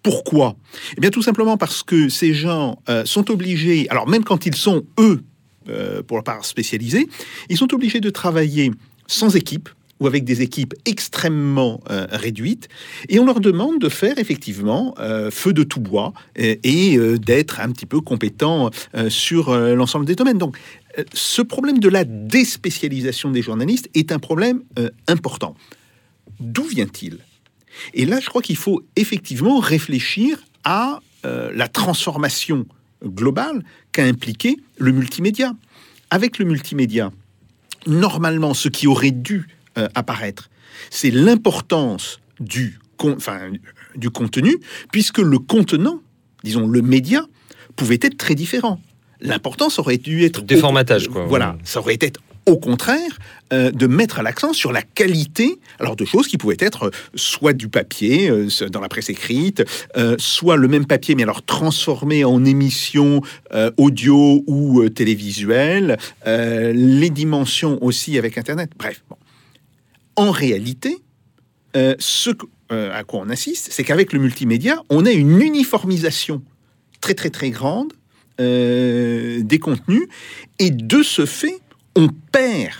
[0.02, 0.56] Pourquoi?
[0.96, 4.54] Eh bien tout simplement parce que ces gens euh, sont obligés, alors même quand ils
[4.54, 5.22] sont, eux,
[5.68, 7.08] euh, pour la part spécialisés,
[7.48, 8.72] ils sont obligés de travailler
[9.06, 9.68] sans équipe
[10.02, 12.68] ou avec des équipes extrêmement euh, réduites,
[13.08, 17.60] et on leur demande de faire effectivement euh, feu de tout bois et euh, d'être
[17.60, 18.70] un petit peu compétents
[19.08, 20.38] sur l'ensemble des domaines.
[20.38, 20.56] Donc,
[21.12, 24.62] ce problème de la déspécialisation des journalistes est un problème
[25.06, 25.54] important.
[26.40, 27.18] D'où vient-il?
[27.94, 32.66] Et là, je crois qu'il faut effectivement réfléchir à la transformation
[33.04, 33.62] globale
[33.92, 35.54] qu'a impliqué le multimédia.
[36.10, 37.12] Avec le multimédia,
[37.86, 39.46] normalement, ce qui aurait dû
[39.78, 40.50] euh, apparaître,
[40.90, 43.50] c'est l'importance du, con- enfin,
[43.94, 44.56] du contenu,
[44.90, 46.00] puisque le contenant,
[46.44, 47.24] disons le média,
[47.76, 48.80] pouvait être très différent.
[49.20, 50.42] L'importance aurait dû être...
[50.42, 51.26] Déformatage, quoi.
[51.26, 52.12] Voilà, ça aurait été
[52.44, 53.18] au contraire
[53.52, 57.52] euh, de mettre l'accent sur la qualité alors de choses qui pouvaient être euh, soit
[57.52, 59.62] du papier euh, dans la presse écrite,
[59.96, 63.20] euh, soit le même papier mais alors transformé en émission
[63.76, 68.72] audio ou télévisuelle, les dimensions aussi avec Internet.
[68.76, 69.16] Bref, bon.
[70.16, 70.98] En réalité,
[71.76, 72.30] euh, ce
[72.70, 76.42] euh, à quoi on assiste, c'est qu'avec le multimédia, on a une uniformisation
[77.00, 77.92] très très très grande
[78.40, 80.06] euh, des contenus
[80.58, 81.60] et de ce fait,
[81.96, 82.74] on perd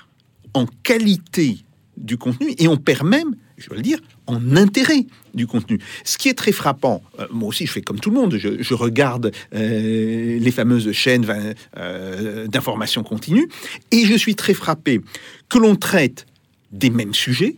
[0.55, 1.59] en qualité
[1.97, 5.79] du contenu et on perd même, je veux le dire, en intérêt du contenu.
[6.05, 9.33] Ce qui est très frappant, moi aussi je fais comme tout le monde, je, regarde
[9.53, 11.27] les fameuses chaînes
[12.47, 13.49] d'information continue
[13.91, 15.01] et je suis très frappé
[15.49, 16.27] que l'on traite
[16.73, 17.57] des mêmes sujets.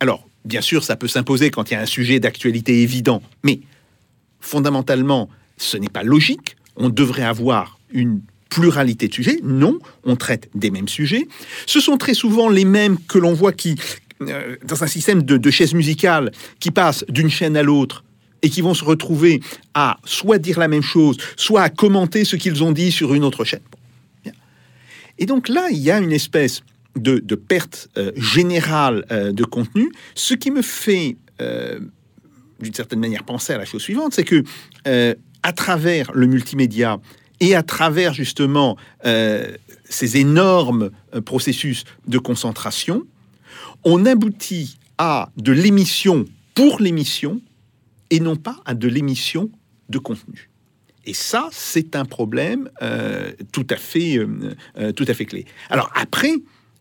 [0.00, 3.60] Alors, bien sûr, ça peut s'imposer quand il y a un sujet d'actualité évident, mais
[4.40, 6.56] fondamentalement, ce n'est pas logique.
[6.76, 9.40] On devrait avoir une pluralité de sujets.
[9.42, 11.26] Non, on traite des mêmes sujets.
[11.66, 13.76] Ce sont très souvent les mêmes que l'on voit qui,
[14.22, 16.30] euh, dans un système de, de chaises musicales,
[16.60, 18.04] qui passent d'une chaîne à l'autre
[18.42, 19.40] et qui vont se retrouver
[19.74, 23.24] à soit dire la même chose, soit à commenter ce qu'ils ont dit sur une
[23.24, 23.60] autre chaîne.
[25.18, 26.62] Et donc là, il y a une espèce
[26.96, 31.78] de, perte euh, générale euh, de contenu, ce qui me fait, euh,
[32.60, 34.44] d'une certaine manière, penser à la chose suivante, c'est que
[35.42, 36.98] à travers le multimédia
[37.40, 40.90] et à travers justement ces énormes
[41.24, 43.04] processus de concentration,
[43.84, 47.40] on aboutit à de l'émission pour l'émission
[48.10, 49.50] et non pas à de l'émission
[49.88, 50.50] de contenu.
[51.04, 52.70] Et ça, c'est un problème
[53.52, 54.18] tout, à fait,
[54.96, 55.44] tout à fait clé.
[55.68, 56.32] Alors après,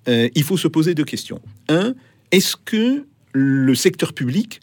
[0.08, 1.42] euh, il faut se poser deux questions.
[1.70, 1.96] Un,
[2.32, 4.60] est-ce que le secteur public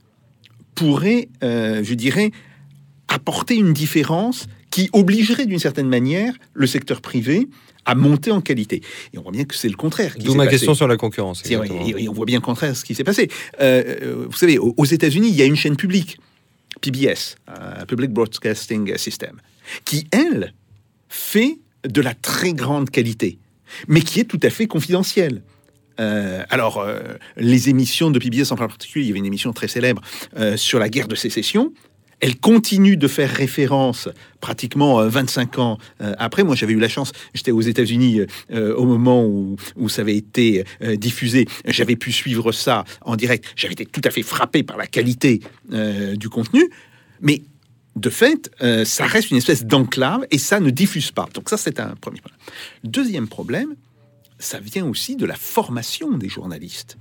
[0.75, 2.31] pourrait, euh, je dirais,
[3.09, 7.49] apporter une différence qui obligerait d'une certaine manière le secteur privé
[7.85, 8.81] à monter en qualité?
[9.13, 10.15] Et on voit bien que c'est le contraire.
[10.19, 10.57] D'où ma passé.
[10.57, 11.43] question sur la concurrence.
[11.45, 13.29] Et- et on voit bien le contraire de ce qui s'est passé.
[13.61, 16.19] Euh, vous savez, aux aux États-Unis, il y a une chaîne publique,
[16.81, 19.41] PBS, euh, Public Broadcasting System,
[19.85, 20.55] qui, elle,
[21.09, 23.39] fait de la très grande qualité,
[23.89, 25.43] mais qui est tout à fait confidentielle.
[26.01, 27.01] Euh, alors, euh,
[27.37, 30.03] les émissions de PBS en particulier, il y avait une émission très célèbre
[30.37, 31.73] euh, sur la guerre de sécession.
[32.21, 34.09] Elle continue de faire référence
[34.41, 36.45] pratiquement euh, 25 ans après.
[36.45, 38.21] Moi, j'avais eu la chance, j'étais aux États-Unis
[38.53, 40.65] au moment où, où ça avait été
[40.97, 41.49] diffusé.
[41.67, 43.45] J'avais pu suivre ça en direct.
[43.57, 46.71] J'avais été tout à fait frappé par la qualité du contenu.
[47.21, 47.43] Mais
[47.97, 51.29] de fait, euh, ça reste une espèce d'enclave et ça ne diffuse pas.
[51.35, 52.41] Donc ça, c'est un premier problème.
[52.85, 53.75] Deuxième problème,
[54.39, 56.97] ça vient aussi de la formation des journalistes.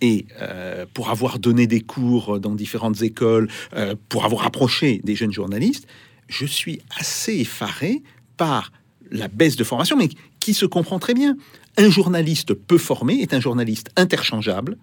[0.00, 5.14] Et euh, pour avoir donné des cours dans différentes écoles, euh, pour avoir approché des
[5.14, 5.86] jeunes journalistes,
[6.28, 8.02] je suis assez effaré
[8.36, 8.72] par
[9.10, 11.36] la baisse de formation, mais qui se comprend très bien.
[11.76, 14.78] Un journaliste peu formé est un journaliste interchangeable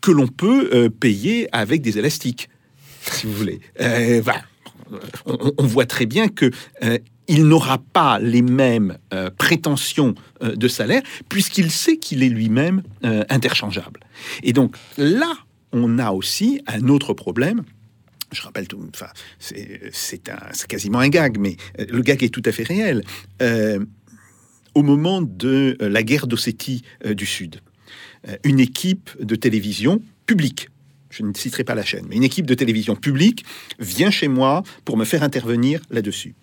[0.00, 2.48] que l'on peut payer avec des élastiques,
[3.10, 3.60] si vous voulez.
[3.78, 4.42] Voilà.
[5.26, 6.50] On, voit très bien que
[6.82, 12.28] euh, il n'aura pas les mêmes euh, prétentions euh, de salaire puisqu'il sait qu'il est
[12.28, 12.82] lui-même
[13.28, 14.00] interchangeable.
[14.42, 15.32] Et donc là,
[15.72, 17.62] on a aussi un autre problème.
[18.32, 20.20] Je rappelle tout, enfin, c'est
[20.68, 23.04] quasiment un gag, mais le gag est tout à fait réel.
[24.74, 27.60] Au moment de la guerre d'Ossétie du Sud,
[28.42, 30.68] une équipe de télévision publique,
[31.10, 33.44] je ne citerai pas la chaîne, mais une équipe de télévision publique
[33.78, 36.34] vient chez moi pour me faire intervenir là-dessus.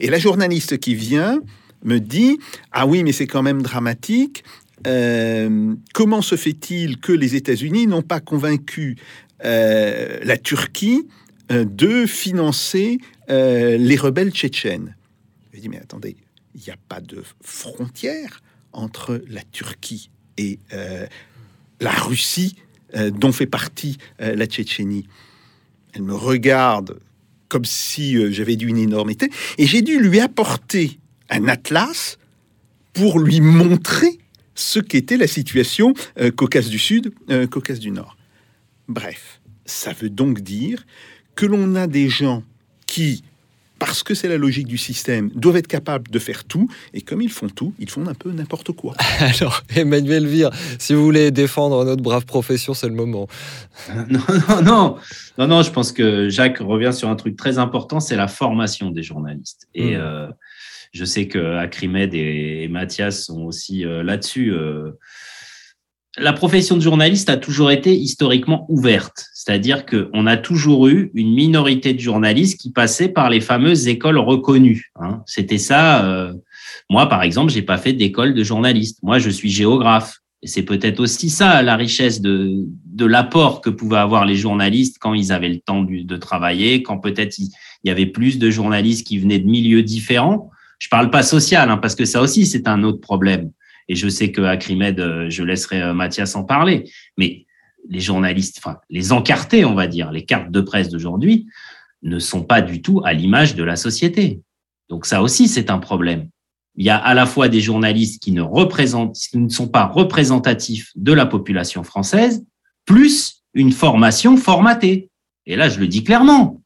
[0.00, 1.40] Et la journaliste qui vient
[1.84, 2.38] me dit
[2.72, 4.44] Ah oui, mais c'est quand même dramatique.
[4.86, 8.96] Euh, comment se fait-il que les États-Unis n'ont pas convaincu
[9.44, 11.08] euh, la Turquie
[11.52, 12.98] euh, de financer
[13.28, 14.96] les rebelles tchétchènes?
[15.52, 16.16] Je dis Mais attendez,
[16.54, 20.58] il n'y a pas de frontière entre la Turquie et
[21.80, 22.56] la Russie,
[22.96, 25.06] euh, dont fait partie euh, la Tchétchénie.
[25.92, 27.00] Elle me regarde
[27.48, 30.98] comme si euh, j'avais dû une énormité, et j'ai dû lui apporter
[31.30, 32.18] un atlas
[32.92, 34.18] pour lui montrer
[34.54, 35.94] ce qu'était la situation
[36.36, 37.12] Caucase du Sud,
[37.50, 38.16] Caucase du Nord.
[38.86, 40.86] Bref, ça veut donc dire
[41.34, 42.44] que l'on a des gens
[42.86, 43.24] qui,
[43.78, 47.20] parce que c'est la logique du système, doivent être capables de faire tout, et comme
[47.20, 48.94] ils font tout, ils font un peu n'importe quoi.
[49.20, 53.28] Alors, Emmanuel Vire, si vous voulez défendre notre brave profession, c'est le moment.
[54.08, 54.96] Non, non, non,
[55.38, 58.90] non, non, je pense que Jacques revient sur un truc très important, c'est la formation
[58.90, 59.66] des journalistes.
[59.74, 60.00] Et Mm.
[60.00, 60.28] euh,
[60.92, 64.52] je sais que Acrimed et, et Mathias sont aussi euh, là-dessus.
[64.52, 64.92] euh.
[66.16, 71.34] La profession de journaliste a toujours été historiquement ouverte, c'est-à-dire qu'on a toujours eu une
[71.34, 74.90] minorité de journalistes qui passaient par les fameuses écoles reconnues.
[74.96, 75.22] hein.
[75.26, 76.06] C'était ça.
[76.06, 76.32] euh,
[76.88, 79.00] Moi, par exemple, j'ai pas fait d'école de journaliste.
[79.02, 80.20] Moi, je suis géographe.
[80.42, 82.52] Et c'est peut-être aussi ça la richesse de,
[82.86, 86.98] de l'apport que pouvaient avoir les journalistes quand ils avaient le temps de travailler, quand
[86.98, 87.50] peut-être il
[87.84, 90.50] y avait plus de journalistes qui venaient de milieux différents.
[90.78, 93.50] Je parle pas social, hein, parce que ça aussi c'est un autre problème.
[93.88, 96.84] Et je sais que Crimed, euh, je laisserai euh, Mathias en parler.
[97.18, 97.43] Mais
[97.88, 101.46] les journalistes, enfin les encartés, on va dire, les cartes de presse d'aujourd'hui,
[102.02, 104.42] ne sont pas du tout à l'image de la société.
[104.88, 106.28] Donc ça aussi c'est un problème
[106.76, 109.86] il y a à la fois des journalistes qui ne représentent, qui ne sont pas
[109.86, 112.44] représentatifs de la population française,
[112.84, 115.10] plus une formation formatée.
[115.46, 116.62] Et là, je le dis clairement,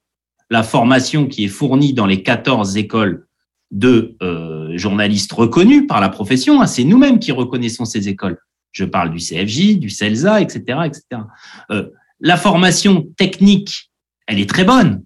[0.51, 3.27] la formation qui est fournie dans les 14 écoles
[3.71, 8.39] de euh, journalistes reconnus par la profession, hein, c'est nous-mêmes qui reconnaissons ces écoles.
[8.73, 11.23] Je parle du CFJ, du CELSA, etc., etc.
[11.71, 11.89] Euh,
[12.21, 13.91] la formation technique,
[14.27, 15.03] elle est très bonne.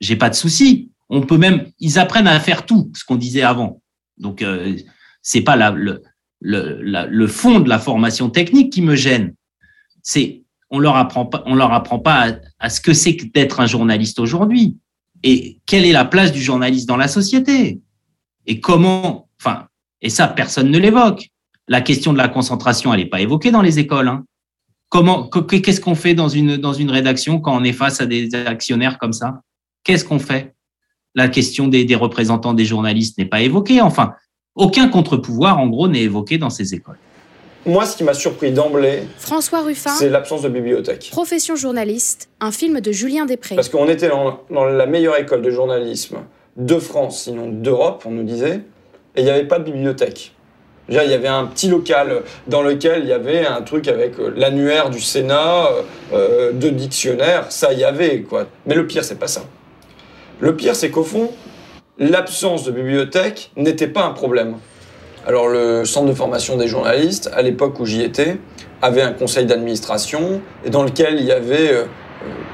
[0.00, 0.90] J'ai pas de souci.
[1.08, 3.82] On peut même, ils apprennent à faire tout, ce qu'on disait avant.
[4.18, 4.76] Donc, euh,
[5.22, 5.70] c'est pas la,
[6.40, 9.34] le, fond de la formation technique qui me gêne.
[10.02, 13.60] C'est on leur apprend pas, on leur apprend pas à, à ce que c'est d'être
[13.60, 14.76] un journaliste aujourd'hui
[15.24, 17.80] et quelle est la place du journaliste dans la société?
[18.46, 19.28] Et comment.
[19.40, 19.66] Enfin,
[20.02, 21.30] et ça, personne ne l'évoque.
[21.68, 24.08] La question de la concentration, elle n'est pas évoquée dans les écoles.
[24.08, 24.24] hein.
[24.90, 28.00] Comment, que- que- qu'est-ce qu'on fait dans une dans une rédaction quand on est face
[28.00, 29.40] à des actionnaires comme ça?
[29.82, 30.54] Qu'est-ce qu'on fait?
[31.14, 33.80] La question des, des représentants des journalistes n'est pas évoquée.
[33.80, 34.12] Enfin,
[34.54, 36.98] aucun contre-pouvoir, en gros, n'est évoqué dans ces écoles.
[37.66, 41.08] moi, ce qui m'a surpris d'emblée, François Ruffin, c'est l'absence de bibliothèque.
[41.10, 43.56] Profession journaliste, un film de Julien Després.
[43.56, 46.18] Parce qu'on était dans, dans la meilleure école de journalisme
[46.56, 48.60] de France, sinon d'Europe, on nous disait,
[49.16, 50.32] et il n'y avait pas de bibliothèque.
[50.88, 54.32] Il y avait un petit local dans lequel il y avait un truc avec euh,
[54.36, 55.82] l'annuaire du Sénat, euh,
[56.12, 58.46] euh, deux dictionnaires, ça y avait quoi.
[58.66, 59.44] Mais le pire, c'est pas ça.
[60.40, 61.30] Le pire, c'est qu'au fond,
[61.98, 64.56] l'absence de bibliothèque n'était pas un problème.
[65.26, 68.36] Alors le centre de formation des journalistes, à l'époque où j'y étais,
[68.82, 71.86] avait un conseil d'administration et dans lequel il y avait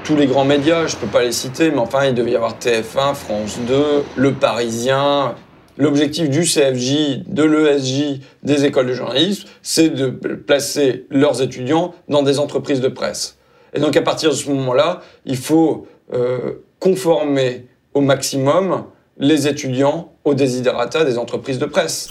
[0.05, 2.37] tous les grands médias, je ne peux pas les citer, mais enfin il devait y
[2.37, 5.35] avoir TF1, France 2, Le Parisien.
[5.81, 12.23] L'objectif du CFJ, de l'ESJ, des écoles de journalisme, c'est de placer leurs étudiants dans
[12.23, 13.39] des entreprises de presse.
[13.73, 17.65] Et donc à partir de ce moment-là, il faut euh, conformer
[17.95, 18.85] au maximum
[19.19, 22.09] les étudiants aux desiderata des entreprises de presse.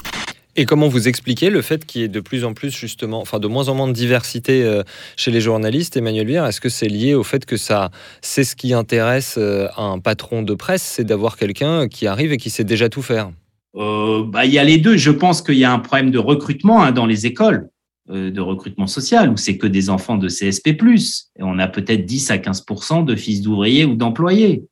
[0.56, 3.38] Et comment vous expliquez le fait qu'il y ait de plus en plus justement, enfin
[3.38, 4.82] de moins en moins de diversité euh,
[5.16, 8.56] chez les journalistes, Emmanuel Bière Est-ce que c'est lié au fait que ça, c'est ce
[8.56, 12.64] qui intéresse euh, un patron de presse, c'est d'avoir quelqu'un qui arrive et qui sait
[12.64, 13.30] déjà tout faire?
[13.76, 14.96] Euh, bah, Il y a les deux.
[14.96, 17.68] Je pense qu'il y a un problème de recrutement hein, dans les écoles,
[18.10, 20.68] euh, de recrutement social, où c'est que des enfants de CSP+.
[20.68, 24.64] Et on a peut-être 10 à 15% de fils d'ouvriers ou d'employés.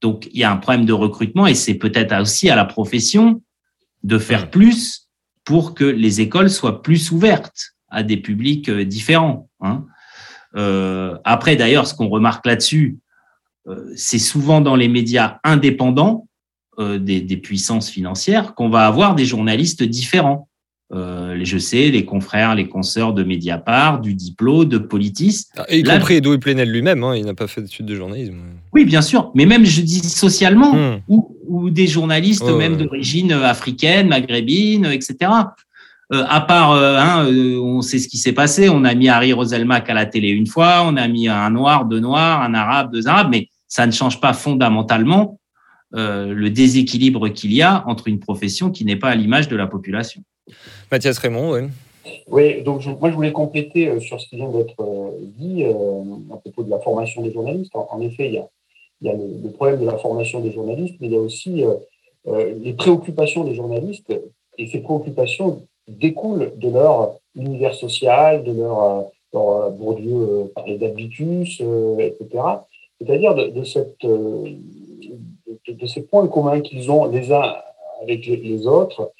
[0.00, 3.42] Donc, il y a un problème de recrutement et c'est peut-être aussi à la profession
[4.02, 5.08] de faire plus
[5.44, 9.48] pour que les écoles soient plus ouvertes à des publics euh, différents.
[9.60, 9.86] Hein.
[10.56, 12.98] Euh, après, d'ailleurs, ce qu'on remarque là-dessus,
[13.66, 16.28] euh, c'est souvent dans les médias indépendants
[16.78, 20.48] euh, des, des, puissances financières qu'on va avoir des journalistes différents.
[20.92, 25.46] Euh, je sais, les confrères, les consoeurs de Mediapart, du Diplo, de Politis.
[25.56, 28.36] Ah, y Là, compris Edoui Plenel lui-même, hein, il n'a pas fait d'études de journalisme.
[28.72, 31.00] Oui, bien sûr, mais même, je dis socialement, mmh.
[31.08, 32.84] ou, ou, des journalistes oh, même ouais.
[32.84, 35.30] d'origine africaine, maghrébine, etc.
[36.12, 37.26] Euh, à part, euh, hein,
[37.60, 40.46] on sait ce qui s'est passé, on a mis Harry Roselmack à la télé une
[40.46, 43.92] fois, on a mis un noir, deux noirs, un arabe, deux arabes, mais ça ne
[43.92, 45.43] change pas fondamentalement euh,
[45.94, 49.66] le déséquilibre qu'il y a entre une profession qui n'est pas à l'image de la
[49.66, 50.22] population.
[50.90, 51.68] Mathias Raymond, oui.
[52.28, 55.64] Oui, donc je, moi je voulais compléter euh, sur ce qui vient d'être euh, dit
[55.64, 57.74] euh, à propos de la formation des journalistes.
[57.74, 58.48] En, en effet, il y a,
[59.00, 61.20] il y a le, le, problème de la formation des journalistes, mais il y a
[61.20, 61.64] aussi
[62.26, 64.10] les préoccupations des journalistes,
[64.56, 71.60] et ces préoccupations découlent de leur univers social, de leur, leur Bourdieu parlait d'habitus,
[71.98, 72.42] etc.
[72.98, 74.06] C'est-à-dire de, de, cette,
[75.68, 77.54] de, ces points communs qu'ils ont les uns
[78.02, 79.12] avec les, autres,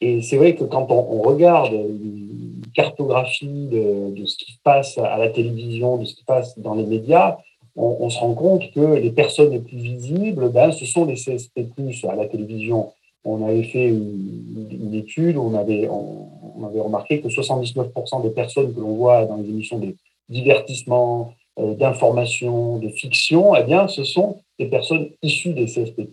[0.00, 5.16] et c'est vrai que quand on, regarde une cartographie de, ce qui se passe à
[5.18, 7.36] la télévision, de ce qui se passe dans les médias,
[7.76, 11.66] on, se rend compte que les personnes les plus visibles, ben, ce sont les CSP+.
[12.08, 12.92] À la télévision,
[13.24, 16.28] on avait fait une, étude, on avait, on,
[16.58, 19.94] on, avait remarqué que 79% des personnes que l'on voit dans les émissions de
[20.28, 26.08] divertissement, d'information, de fiction, eh bien, ce sont des personnes issues des CSP+,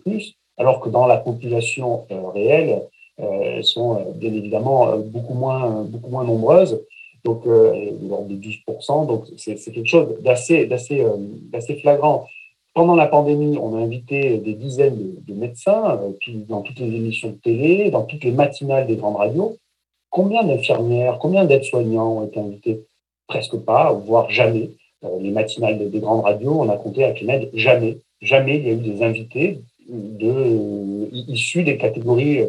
[0.58, 2.82] alors que dans la population euh, réelle,
[3.20, 6.80] elles sont euh, bien évidemment euh, beaucoup moins, beaucoup moins nombreuses,
[7.24, 9.06] donc euh, l'ordre de 12%.
[9.06, 12.26] Donc c'est quelque chose d'assez flagrant.
[12.72, 16.00] Pendant la pandémie, on a invité des dizaines de, de médecins
[16.48, 19.56] dans toutes les émissions de télé, dans toutes les matinales des grandes radios.
[20.08, 22.84] Combien d'infirmières, combien d'aides-soignants ont été invités?
[23.26, 24.70] Presque pas, voire jamais.
[25.20, 27.98] Les matinales des, des grandes radios, on a compté avec les jamais.
[28.20, 32.40] Jamais il y a eu des invités de, issus des catégories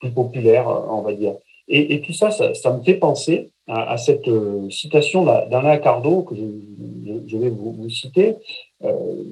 [0.00, 1.34] plus populaire, on va dire.
[1.70, 6.34] Et, tout ça, ça, me fait penser à, à cette euh, citation d'Alain Cardo, que
[6.34, 8.36] je, vais vous, citer,
[8.84, 9.22] euh,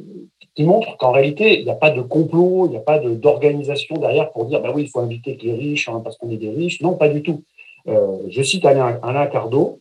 [0.55, 3.97] qui montre qu'en réalité, il n'y a pas de complot, il n'y a pas d'organisation
[3.97, 6.51] derrière pour dire, ben oui, il faut inviter les riches hein, parce qu'on est des
[6.51, 6.83] riches.
[6.83, 7.43] Non, pas du tout.
[7.89, 9.81] Euh, je cite Alain, Alain Cardo,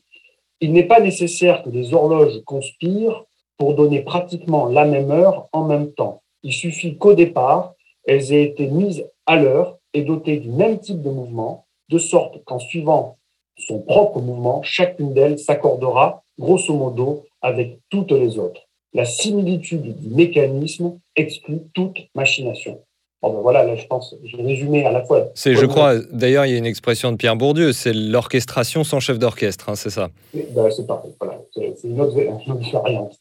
[0.61, 3.25] il n'est pas nécessaire que les horloges conspirent
[3.57, 6.21] pour donner pratiquement la même heure en même temps.
[6.43, 7.73] Il suffit qu'au départ,
[8.05, 12.43] elles aient été mises à l'heure est dotée du même type de mouvement, de sorte
[12.43, 13.17] qu'en suivant
[13.57, 18.61] son propre mouvement, chacune d'elles s'accordera, grosso modo, avec toutes les autres.
[18.93, 22.81] La similitude du mécanisme exclut toute machination.
[23.25, 25.31] Bon ben voilà, là, je pense, je vais résumer à la fois.
[25.33, 28.99] C'est, je crois, d'ailleurs, il y a une expression de Pierre Bourdieu, c'est l'orchestration sans
[28.99, 31.41] chef d'orchestre, hein, c'est ça ben, C'est parfait, voilà.
[31.51, 33.19] C'est, une autre, une autre variante.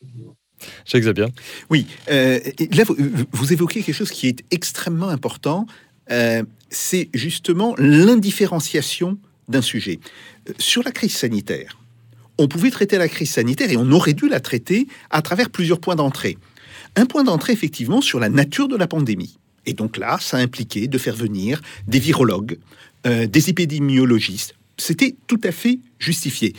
[0.84, 1.28] Jacques bien.
[1.70, 2.38] Oui, euh,
[2.72, 2.94] là, vous,
[3.32, 5.64] vous, évoquez quelque chose qui est extrêmement important,
[6.10, 9.16] euh, c'est justement l'indifférenciation
[9.48, 10.00] d'un sujet.
[10.50, 11.78] Euh, sur la crise sanitaire,
[12.36, 15.80] on pouvait traiter la crise sanitaire et on aurait dû la traiter à travers plusieurs
[15.80, 16.36] points d'entrée.
[16.94, 19.38] Un point d'entrée, effectivement, sur la nature de la pandémie.
[19.66, 22.58] Et donc là, ça impliquait de faire venir des virologues,
[23.06, 26.54] euh, des épidémiologistes, c'était tout à fait justifié.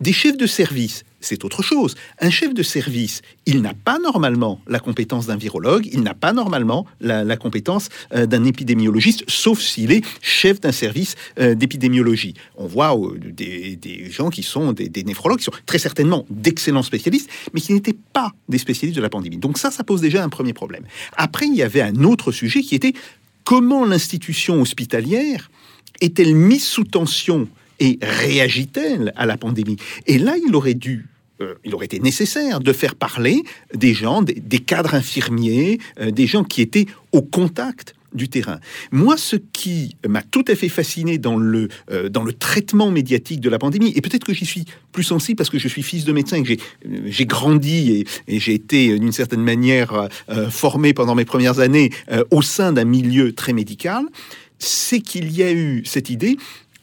[0.00, 1.94] Des chefs de service, c'est autre chose.
[2.20, 6.32] Un chef de service, il n'a pas normalement la compétence d'un virologue, il n'a pas
[6.32, 12.34] normalement la, compétence euh, d'un épidémiologiste, sauf s'il est chef d'un service euh, d'épidémiologie.
[12.56, 16.26] On voit euh, des, des gens qui sont des, des néphrologues, qui sont très certainement
[16.30, 19.38] d'excellents spécialistes, mais qui n'étaient pas des spécialistes de la pandémie.
[19.38, 20.84] Donc ça, ça pose déjà un premier problème.
[21.16, 22.92] Après, il y avait un autre sujet qui était
[23.44, 25.50] comment l'institution hospitalière
[26.00, 27.48] est-elle mise sous tension
[27.80, 29.76] et réagit-elle à la pandémie?
[30.06, 31.06] Et là, il aurait dû
[31.40, 33.42] euh, il aurait été nécessaire de faire parler
[33.74, 38.60] des gens, des, cadres infirmiers, euh, des gens qui étaient au contact du terrain.
[38.92, 43.40] Moi, ce qui m'a tout à fait fasciné dans le, euh, dans le traitement médiatique
[43.40, 46.04] de la pandémie, et peut-être que j'y suis plus sensible parce que je suis fils
[46.04, 46.54] de médecin et que
[47.06, 50.08] j'ai, grandi et, j'ai été d'une certaine manière
[50.50, 51.90] formé pendant mes premières années
[52.30, 54.04] au sein d'un milieu très médical,
[54.60, 56.36] c'est qu'il y a eu cette idée,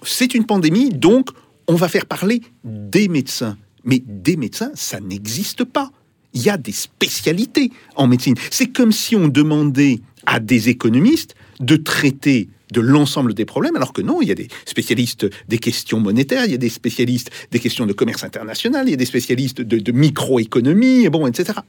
[0.04, 1.30] c'est une pandémie, donc
[1.68, 3.58] on va faire parler des médecins.
[3.84, 5.92] Mais des médecins, ça n'existe pas.
[6.34, 8.36] Il y a des spécialités en médecine.
[8.52, 13.94] C'est comme si on demandait à des économistes de traiter de l'ensemble des problèmes, alors
[13.94, 17.30] que non, il y a des spécialistes des questions monétaires, il y a des spécialistes
[17.52, 21.60] des questions de commerce international, il y a des spécialistes de, microéconomie, bon, etc.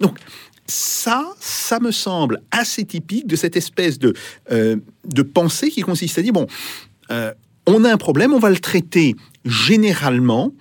[0.00, 0.18] Donc,
[0.66, 4.14] ça, ça me semble assez typique de cette espèce de,
[4.52, 4.76] euh,
[5.34, 6.46] pensée qui consiste à dire, bon,
[7.10, 7.32] euh,
[7.66, 10.52] on a un problème, on va le traiter généralement,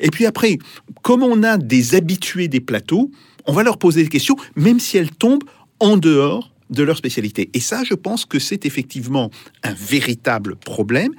[0.00, 0.58] et puis après,
[1.02, 3.10] comme on a des habitués des plateaux,
[3.46, 5.44] on va leur poser des questions, même si elles tombent
[5.80, 7.50] en dehors de leur spécialité.
[7.54, 9.30] Et ça, je pense que c'est effectivement
[9.62, 11.12] un véritable problème.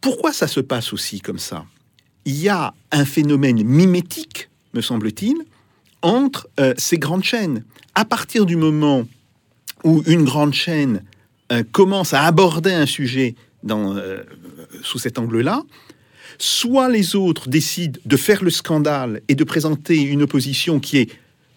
[0.00, 1.64] Pourquoi ça se passe aussi comme ça?
[2.24, 5.36] Il y a un phénomène mimétique, me semble-t-il,
[6.02, 7.64] entre euh, ces grandes chaînes.
[7.94, 9.06] À partir du moment
[9.84, 11.02] où une grande chaîne
[11.52, 14.22] euh, commence à aborder un sujet dans, euh,
[14.82, 15.62] sous cet angle-là,
[16.38, 21.10] soit les autres décident de faire le scandale et de présenter une opposition qui est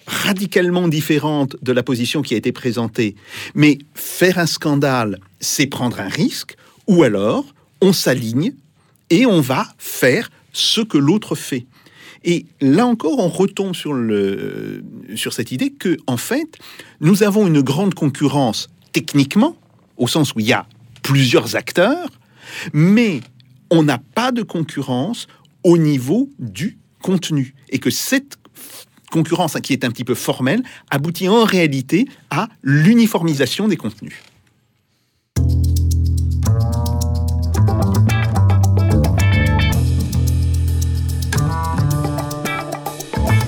[0.07, 3.15] radicalement différente de la position qui a été présentée.
[3.53, 6.55] Mais faire un scandale, c'est prendre un risque,
[6.87, 7.45] ou alors
[7.81, 8.53] on s'aligne
[9.09, 11.65] et on va faire ce que l'autre fait.
[12.23, 13.95] Et là encore, on retombe sur,
[15.15, 16.57] sur cette idée que, en fait,
[16.99, 19.55] nous avons une grande concurrence techniquement,
[19.97, 20.67] au sens où il y a
[21.01, 22.09] plusieurs acteurs,
[22.73, 23.21] mais
[23.69, 25.27] on n'a pas de concurrence
[25.63, 27.55] au niveau du contenu.
[27.69, 28.37] Et que cette
[29.11, 34.15] concurrence hein, qui est un petit peu formelle aboutit en réalité à l'uniformisation des contenus.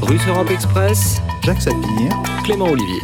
[0.01, 2.12] Russe Europe Express, Jacques Sapir,
[2.43, 3.01] Clément Olivier.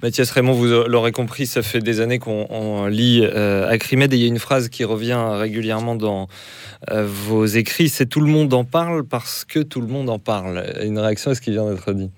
[0.00, 4.22] Mathias Raymond, vous l'aurez compris, ça fait des années qu'on lit euh, Acrimed et il
[4.22, 6.28] y a une phrase qui revient régulièrement dans
[6.92, 10.20] euh, vos écrits, c'est tout le monde en parle parce que tout le monde en
[10.20, 10.64] parle.
[10.82, 12.10] Une réaction à ce qui vient d'être dit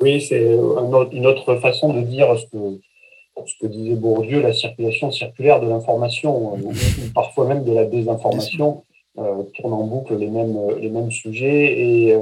[0.00, 5.60] Oui, c'est un une autre façon de dire ce que, disait Bourdieu, la circulation circulaire
[5.60, 6.56] de l'information,
[7.12, 8.84] parfois même de la désinformation,
[9.18, 11.74] euh, tourne en boucle les mêmes, les mêmes sujets.
[11.76, 12.20] Et, euh,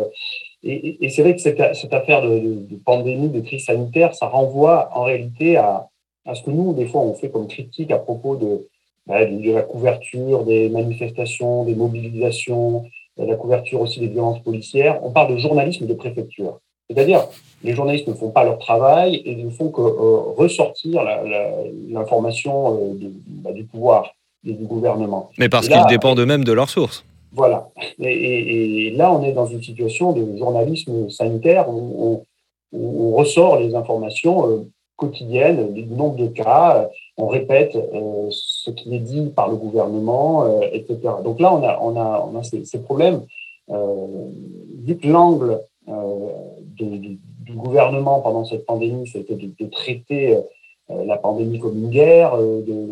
[0.65, 4.15] et, et c'est vrai que cette, cette affaire de, de, de, pandémie, de crise sanitaire,
[4.15, 5.89] ça renvoie en réalité à,
[6.27, 8.67] à ce que nous, des fois, on fait comme critique à propos de,
[9.07, 12.85] bah, de, de la couverture des manifestations, des mobilisations,
[13.19, 15.01] de la couverture aussi des violences policières.
[15.05, 16.61] On parle de journalisme de préfecture.
[16.89, 17.27] C'est-à-dire,
[17.62, 21.03] les journalistes ne font pas leur travail et ne font que euh, ressortir
[21.89, 24.15] l'information euh, bah, du pouvoir
[24.47, 25.31] et du gouvernement.
[25.39, 27.05] Mais parce qu'ils dépendent eux-mêmes de leurs sources.
[27.35, 27.68] Voilà.
[27.99, 32.22] Et, là, on est dans une situation de journalisme sanitaire où
[32.72, 34.64] on, ressort les informations euh,
[34.97, 40.45] quotidiennes, du nombre de cas, on répète euh, ce qui est dit par le gouvernement,
[40.45, 40.99] euh, etc.
[41.22, 43.22] Donc là, on a, ces, problèmes.
[43.70, 44.07] Euh,
[44.85, 45.61] vu que l'angle
[46.76, 50.39] du gouvernement pendant cette pandémie, c'était de, de, traiter
[50.89, 52.35] la pandémie comme une guerre,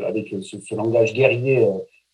[0.07, 1.67] avec ce, langage guerrier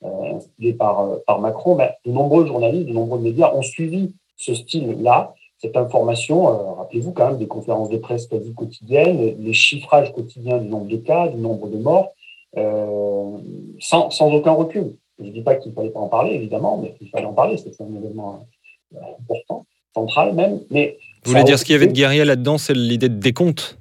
[0.03, 5.35] instillé par, par Macron, ben, de nombreux journalistes, de nombreux médias ont suivi ce style-là
[5.61, 10.59] cette information, euh, rappelez-vous quand même des conférences de presse quasi quotidiennes, les chiffrages quotidiens
[10.59, 12.13] du nombre de cas, du nombre de morts,
[12.57, 13.39] euh,
[13.81, 14.95] sans, sans, aucun recul.
[15.19, 17.33] Je ne dis pas qu'il ne fallait pas en parler, évidemment, mais il fallait en
[17.33, 18.47] parler, c'est un événement
[18.95, 20.61] euh, important, central même.
[20.71, 23.79] Mais Vous voulez dire ce qu'il y avait de guerrier là-dedans, c'est l'idée de décompte?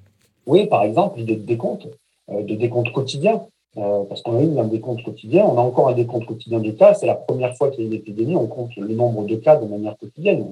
[0.48, 1.88] Oui, par exemple, l'idée de décompte,
[2.32, 3.44] euh, de décompte quotidien.
[3.78, 6.72] Euh, parce qu'on a eu un décompte quotidien, on a encore un décompte quotidien de
[6.72, 6.96] cas.
[6.96, 9.56] C'est la première fois qu'il y a une épidémie, on compte le nombre de cas
[9.56, 10.46] de manière quotidienne.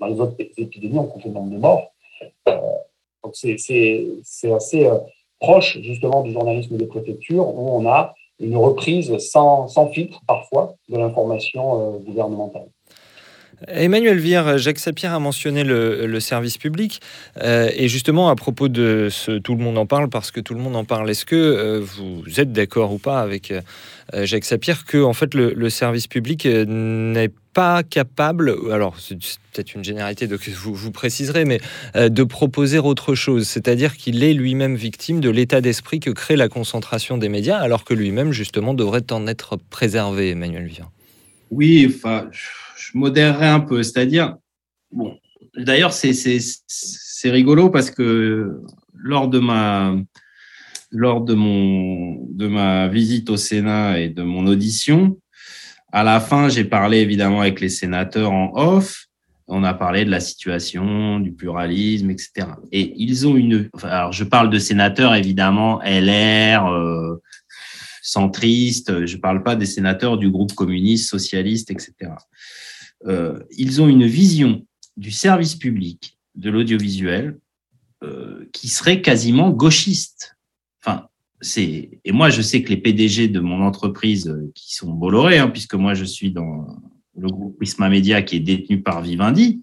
[0.00, 1.90] Dans les autres épidémies, on compte le nombre de morts.
[2.48, 2.56] Euh,
[3.24, 3.54] donc c'est
[4.52, 4.98] assez euh,
[5.40, 10.96] proche justement du journalisme des préfectures où on a une reprise sans, filtre parfois de
[10.96, 12.68] l'information gouvernementale.
[13.66, 17.00] Emmanuel Vire, Jacques Sapir a mentionné le, service public.
[17.42, 20.54] Euh, et justement, à propos de ce Tout le monde en parle, parce que tout
[20.54, 24.44] le monde en parle, est-ce que euh, vous êtes d'accord ou pas avec euh, Jacques
[24.44, 30.26] Sapir que en fait, le, service public n'est pas capable, alors c'est peut-être une généralité,
[30.26, 31.60] donc vous, vous préciserez, mais
[31.94, 36.48] de proposer autre chose, c'est-à-dire qu'il est lui-même victime de l'état d'esprit que crée la
[36.48, 40.90] concentration des médias, alors que lui-même, justement, devrait en être préservé, Emmanuel Vire.
[41.50, 42.28] Oui, enfin,
[42.94, 43.82] modérerai un peu.
[43.82, 44.36] C'est-à-dire,
[45.56, 46.10] d'ailleurs, c'est,
[47.24, 48.60] rigolo parce que
[48.94, 49.94] lors de ma,
[52.88, 55.18] visite au Sénat et de mon audition,
[55.92, 59.06] à la fin, j'ai parlé évidemment avec les sénateurs en off.
[59.50, 62.48] On a parlé de la situation, du pluralisme, etc.
[62.70, 63.70] Et ils ont une.
[63.82, 67.22] Alors, je parle de sénateurs évidemment LR, euh,
[68.02, 69.06] centristes.
[69.06, 72.12] Je parle pas des sénateurs du groupe communiste, socialiste, etc.
[73.06, 77.38] Euh, ils ont une vision du service public, de l'audiovisuel,
[78.02, 80.36] euh, qui serait quasiment gauchiste.
[80.82, 81.08] Enfin,
[81.40, 85.38] c'est et moi je sais que les PDG de mon entreprise euh, qui sont Bolloré,
[85.38, 86.66] hein, puisque moi je suis dans
[87.16, 89.62] le groupe Prisma Media qui est détenu par Vivendi,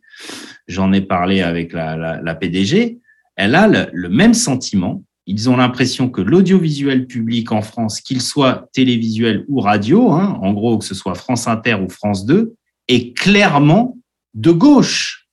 [0.67, 2.99] j'en ai parlé avec la, PDG,
[3.35, 5.03] elle a le, le même sentiment.
[5.27, 10.53] Ils ont l'impression que l'audiovisuel public en France, qu'il soit télévisuel ou radio, hein, en
[10.53, 12.53] gros que ce soit France Inter ou France 2,
[12.87, 13.97] est clairement
[14.33, 15.27] de gauche.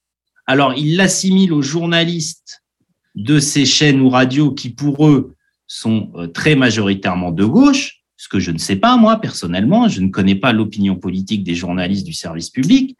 [0.46, 2.62] Alors, ils l'assimilent aux journalistes
[3.14, 5.34] de ces chaînes ou radios qui, pour eux,
[5.66, 9.88] sont euh, très majoritairement de gauche, ce que je ne sais pas, moi, personnellement.
[9.88, 12.96] Je ne connais pas l'opinion politique des journalistes du service public.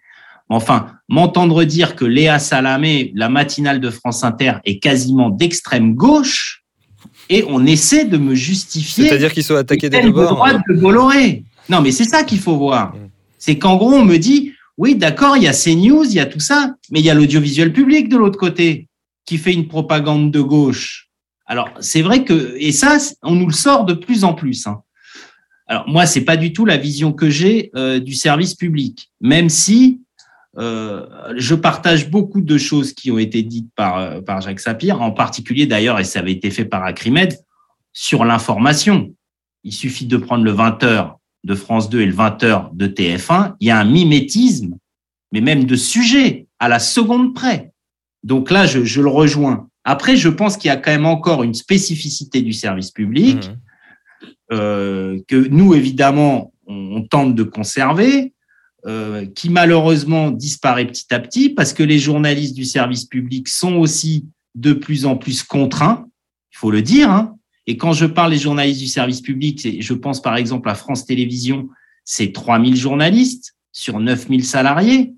[0.49, 6.63] Enfin, m'entendre dire que Léa Salamé, la matinale de France Inter, est quasiment d'extrême gauche,
[7.29, 9.09] et on essaie de me justifier.
[9.09, 10.35] C'est-à-dire qu'ils sont attaqués des deux de bords.
[10.35, 11.45] droite de Bolloré.
[11.69, 12.95] Non, mais c'est ça qu'il faut voir.
[13.45, 16.27] C'est qu'en gros, on me dit, oui, d'accord, il y a CNews, il y a
[16.27, 18.87] tout ça, mais il y a l'audiovisuel public de l'autre côté
[19.27, 21.09] qui fait une propagande de gauche.
[21.47, 24.69] Alors, c'est vrai que, et ça, on nous le sort de plus en plus.
[24.69, 24.83] Hein.
[25.67, 29.49] Alors, moi, c'est pas du tout la vision que j'ai euh, du service public, même
[29.49, 30.03] si
[30.57, 31.05] euh,
[31.37, 35.11] je partage beaucoup de choses qui ont été dites par, euh, par Jacques Sapir, en
[35.11, 37.37] particulier d'ailleurs, et ça avait été fait par Acrimed,
[37.93, 39.13] sur l'information.
[39.65, 43.69] Il suffit de prendre le 20h de France 2 et le 20h de TF1, il
[43.69, 44.77] y a un mimétisme,
[45.33, 47.73] mais même de sujet, à la seconde près.
[48.23, 49.69] Donc là, je, je le rejoins.
[49.85, 54.25] Après, je pense qu'il y a quand même encore une spécificité du service public mmh.
[54.53, 58.33] euh, que nous, évidemment, on, on tente de conserver,
[58.85, 63.75] euh, qui malheureusement disparaît petit à petit parce que les journalistes du service public sont
[63.75, 64.27] aussi
[64.57, 66.05] de plus en plus contraints,
[66.53, 67.09] il faut le dire.
[67.09, 67.32] Hein.
[67.67, 71.07] Et quand je parle des journalistes du service public, je pense par exemple à France
[71.07, 71.69] Télévisions,
[72.05, 75.15] c'est 3000 journalistes sur 9000 salariés,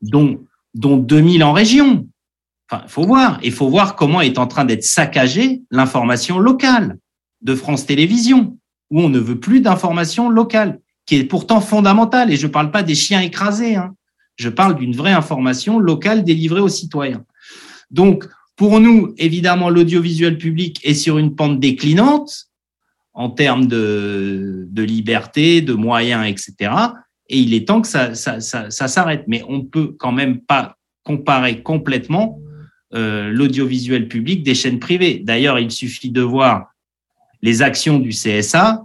[0.00, 0.44] dont,
[0.74, 2.08] dont 2000 en région.
[2.70, 3.40] Enfin, faut voir.
[3.42, 6.98] Il faut voir comment est en train d'être saccagée l'information locale
[7.42, 8.58] de France Télévisions,
[8.90, 12.32] où on ne veut plus d'information locale, qui est pourtant fondamentale.
[12.32, 13.76] Et je ne parle pas des chiens écrasés.
[13.76, 13.94] Hein.
[14.36, 17.24] Je parle d'une vraie information locale délivrée aux citoyens.
[17.90, 18.28] Donc,
[18.58, 22.48] pour nous, évidemment, l'audiovisuel public est sur une pente déclinante
[23.14, 26.72] en termes de, liberté, de moyens, etc.
[27.28, 29.24] Et il est temps que ça, s'arrête.
[29.28, 32.40] Mais on ne peut quand même pas comparer complètement
[32.94, 35.22] euh, l'audiovisuel public des chaînes privées.
[35.24, 36.74] D'ailleurs, il suffit de voir
[37.42, 38.84] les actions du CSA.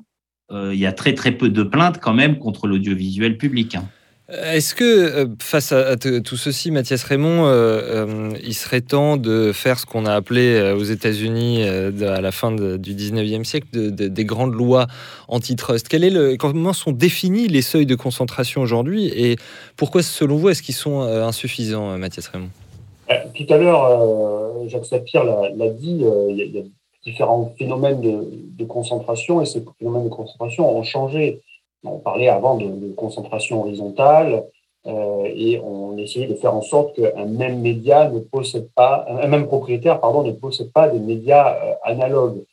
[0.51, 3.73] Euh, il y a très très peu de plaintes quand même contre l'audiovisuel public.
[3.73, 3.89] Hein.
[4.29, 9.51] Est-ce que euh, face à, tout ceci, Mathias Raymond, euh, euh, il serait temps de
[9.51, 13.89] faire ce qu'on a appelé euh, aux États-Unis à la fin du 19e siècle de,
[13.89, 14.87] de, des grandes lois
[15.27, 15.89] antitrust?
[16.37, 19.35] Comment sont définis les seuils de concentration aujourd'hui et
[19.75, 22.49] pourquoi, selon vous, est-ce qu'ils sont insuffisants, Mathias Raymond?
[23.35, 26.63] Tout à l'heure, Jacques Sapir l'a dit, il y, a,
[27.03, 27.99] différents phénomènes
[28.57, 31.41] de concentration et ces phénomènes de concentration ont changé
[31.83, 34.43] on parlait avant de, de concentration horizontale
[34.85, 39.27] euh, et on essayait de faire en sorte qu'un même média ne possède pas, un
[39.27, 42.43] même propriétaire, pardon, ne possède pas des médias euh, analogues.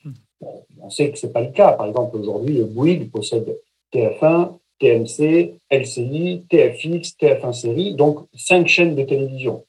[0.40, 1.72] Bon, on sait que c'est pas le cas.
[1.72, 3.58] Par exemple, aujourd'hui, Bouygues possède
[3.92, 9.64] TF1, TMC, LCI, TFX, TF1 série, donc cinq chaînes de télévision.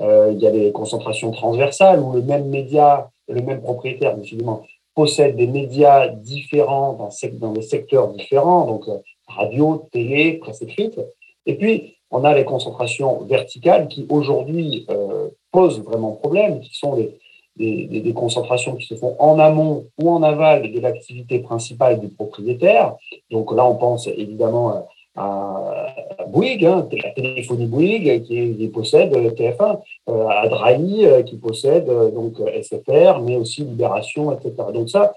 [0.00, 4.62] Euh, il y a des concentrations transversales où le même média, le même propriétaire, décidément,
[5.00, 11.00] possède des médias différents dans, dans des secteurs différents, donc euh, radio, télé, presse écrite.
[11.46, 16.96] Et puis, on a les concentrations verticales qui aujourd'hui euh, posent vraiment problème, qui sont
[16.96, 17.18] des,
[17.56, 22.08] des, des, concentrations qui se font en amont ou en aval de l'activité principale du
[22.08, 22.94] propriétaire.
[23.30, 24.86] Donc là, on pense évidemment
[25.16, 25.86] à,
[26.28, 33.20] Bouygues, hein, la téléphonie Bouygues qui, possède TF1, euh, à Drahi qui possède donc SFR,
[33.20, 34.54] mais aussi Libération, etc.
[34.72, 35.12] Donc ça,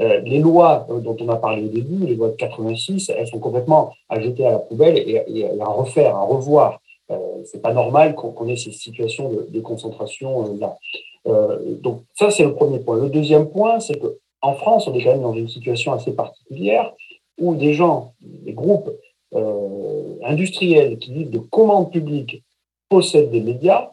[0.00, 3.38] euh, les lois dont on a parlé au début, les lois de 86, elles sont
[3.38, 6.80] complètement à jeter à la poubelle et, à refaire, à revoir.
[7.10, 10.78] Euh, c'est pas normal qu'on ait ces situations de, de concentration euh, là.
[11.26, 12.96] Euh, donc ça, c'est le premier point.
[12.96, 16.12] Le deuxième point, c'est que en France, on est quand même dans une situation assez
[16.12, 16.92] particulière
[17.38, 18.90] où des gens, des groupes
[19.34, 22.42] euh, industriels qui vivent de commandes publiques
[22.88, 23.90] possèdent des médias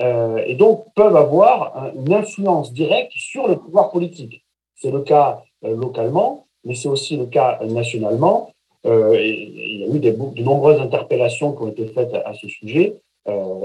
[0.00, 4.44] euh, et donc peuvent avoir une influence directe sur le pouvoir politique.
[4.74, 8.50] C'est le cas euh, localement, mais c'est aussi le cas nationalement.
[8.84, 12.96] Il y a eu de nombreuses interpellations qui ont été faites à, ce sujet.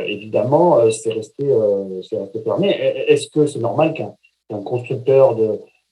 [0.06, 1.50] Évidemment, c'est resté,
[2.12, 2.68] resté fermé.
[3.08, 4.14] Est-ce que c'est normal qu'un
[4.50, 5.38] qu constructeur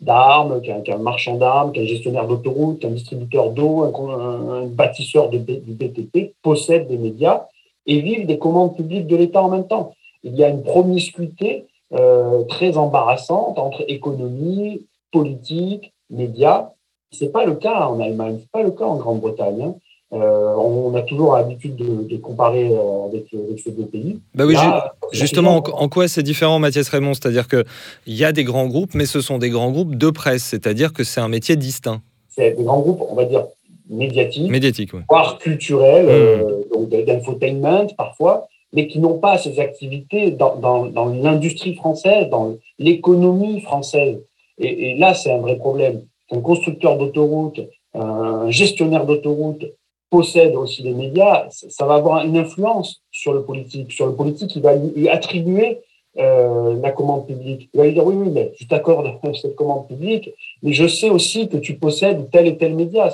[0.03, 5.73] d'armes, qu'un qu marchand d'armes, qu'un gestionnaire d'autoroute, qu'un distributeur d'eau, un, bâtisseur de, du
[5.73, 7.45] BTP possède des médias
[7.85, 9.93] et vive des commandes publiques de l'État en même temps
[10.23, 16.69] Il y a une promiscuité euh, très embarrassante entre économie, politique, médias.
[17.11, 19.61] C'est pas le cas en Allemagne, c'est pas le cas en Grande-Bretagne.
[19.61, 19.75] Hein.
[20.13, 24.19] Euh, on a toujours l'habitude de, de, comparer euh, avec, avec, ces deux pays.
[24.35, 27.15] Bah oui, Là, justement, en, en, quoi c'est différent, Mathias Raymond?
[27.15, 27.63] C'est-à-dire qu'il
[28.05, 31.03] y a des grands groupes, mais ce sont des grands groupes de presse, c'est-à-dire que
[31.03, 32.01] c'est un métier distinct.
[32.29, 33.45] C'est des grands groupes, on va dire,
[33.89, 35.01] médiatiques, Médiatique, oui.
[35.09, 36.09] voire culturels, mmh.
[36.09, 42.29] euh, donc d'infotainment parfois, mais qui n'ont pas ces activités dans, dans, dans l'industrie française,
[42.29, 44.19] dans l'économie française.
[44.59, 46.01] Et, et là, c'est un vrai problème.
[46.31, 47.61] Un constructeur d'autoroute,
[47.95, 49.65] un gestionnaire d'autoroute
[50.13, 53.91] possède aussi les médias, ça va avoir une influence sur le politique.
[53.91, 55.79] Sur le politique, il va lui attribuer
[56.19, 57.67] euh, la commande publique.
[57.73, 59.07] Il va lui dire oui, oui, mais je t'accorde
[59.41, 60.29] cette commande publique,
[60.61, 63.09] mais je sais aussi que tu possèdes tel et tel média.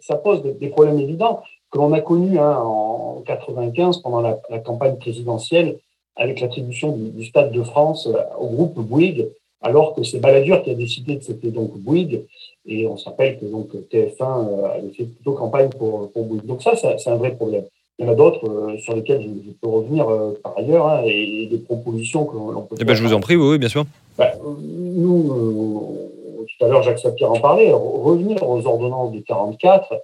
[0.00, 1.40] Ça, pose des, problèmes évidents
[1.70, 5.78] que l'on a connus hein, en 95 pendant la, campagne présidentielle
[6.14, 8.06] avec l'attribution du, du, Stade de France
[8.38, 9.28] au groupe Bouygues
[9.64, 12.26] alors que c'est Balladur qui a décidé de c'était donc Bouygues,
[12.66, 16.46] et on se rappelle que donc TF1 euh, avait fait plutôt campagne pour, pour Bouygues.
[16.46, 17.64] Donc ça, c'est un vrai problème.
[17.98, 20.86] Il y en a d'autres euh, sur lesquels je, je, peux revenir euh, par ailleurs,
[20.86, 22.76] hein, et, et, des propositions que l'on peut.
[22.78, 23.84] Eh ben, je vous en prie, oui, oui bien sûr.
[24.18, 25.98] Ben, nous,
[26.46, 29.94] tout à l'heure, Jacques Sapir en parlait, revenir aux ordonnances de 44,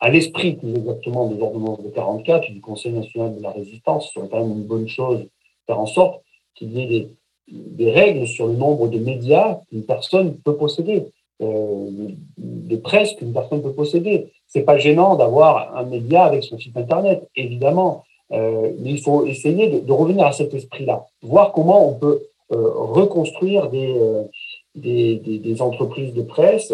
[0.00, 4.28] à l'esprit plus exactement des ordonnances de 44 du Conseil national de la résistance, serait
[4.30, 5.26] quand même une bonne chose,
[5.66, 6.22] faire en sorte
[6.54, 7.08] qu'il y ait des
[7.50, 11.06] des règles sur le nombre de médias qu'une personne peut posséder,
[11.42, 11.90] euh,
[12.38, 14.32] des presses qu'une personne peut posséder.
[14.46, 19.26] C'est pas gênant d'avoir un média avec son site internet, évidemment, euh, mais il faut
[19.26, 22.22] essayer de, de revenir à cet esprit-là, voir comment on peut
[22.52, 24.24] euh, reconstruire des, euh,
[24.74, 26.72] des, des, entreprises de presse.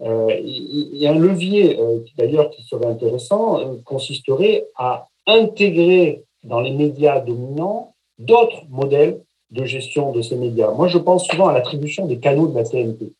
[0.00, 1.78] Il y a un levier,
[2.18, 9.20] d'ailleurs, qui serait intéressant, consisterait à intégrer dans les médias dominants d'autres modèles
[9.50, 10.70] de gestion de ces médias.
[10.70, 13.12] Moi, je pense souvent à l'attribution des canaux de la TNT.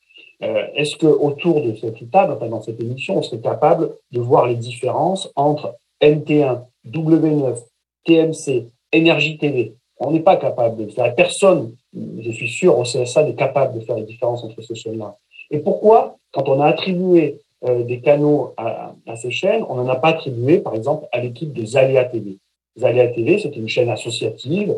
[0.42, 4.46] Euh, Est-ce que autour de cette table, dans cette émission, on serait capable de voir
[4.46, 7.56] les différences entre NT1, W9,
[8.04, 11.14] TMC, Énergie TV On n'est pas capable de faire.
[11.14, 15.16] Personne, je suis sûr, au CSA n'est capable de faire les différences entre ces chaînes-là.
[15.50, 19.88] Et pourquoi, quand on a attribué euh, des canaux à, à, ces chaînes, on n'en
[19.88, 22.38] a pas attribué, par exemple, à l'équipe de Zalia TV
[22.78, 24.74] Zalia TV, c'est une chaîne associative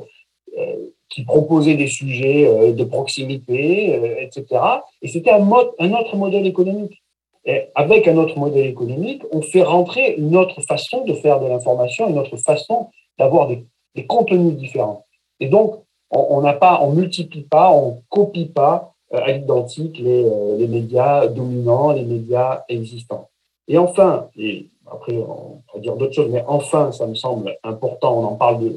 [1.09, 4.61] qui proposait des sujets euh, de proximité, euh, etc.
[5.03, 7.03] Et c'était un, autre modèle économique.
[7.45, 11.47] Et avec un autre modèle économique, on fait rentrer une autre façon de faire de
[11.47, 12.89] l'information, une autre façon
[13.19, 13.65] d'avoir des,
[14.07, 15.05] contenus différents.
[15.41, 15.81] Et donc,
[16.11, 20.25] on n'a pas, on multiplie pas, on copie pas euh, à l'identique les,
[20.57, 23.29] les médias dominants, les médias existants.
[23.67, 28.19] Et enfin, et après on va dire d'autres choses, mais enfin, ça me semble important,
[28.19, 28.73] on en parle de,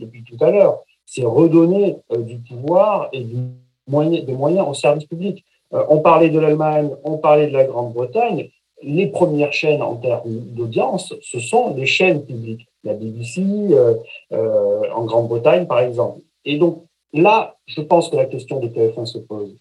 [0.00, 0.80] depuis tout à l'heure,
[1.14, 3.36] c'est redonner euh, du pouvoir et du
[3.86, 5.44] moyen, des moyens au service public.
[5.74, 8.48] Euh, on parlait de l'Allemagne, on parlait de la Grande-Bretagne.
[8.82, 13.94] Les premières chaînes en termes d'audience, ce sont les chaînes publiques, la BBC euh,
[14.94, 16.20] en Grande-Bretagne par exemple.
[16.46, 19.54] Et donc là, je pense que la question de TF1 se pose.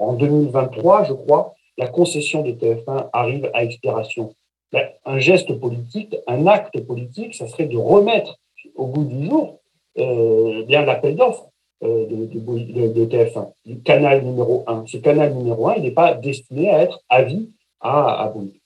[0.00, 4.34] En 2023, je crois, la concession de TF1 arrive à expiration.
[4.72, 8.38] Ben, un geste politique, un acte politique, ça serait de remettre
[8.74, 9.60] au bout du jour
[9.98, 11.50] euh, bien l'appel d'offres
[11.82, 14.84] euh, de, de, de, TF1, du canal numéro 1.
[14.86, 18.60] Ce canal numéro 1, il n'est pas destiné à être à vie à, à Bouygues.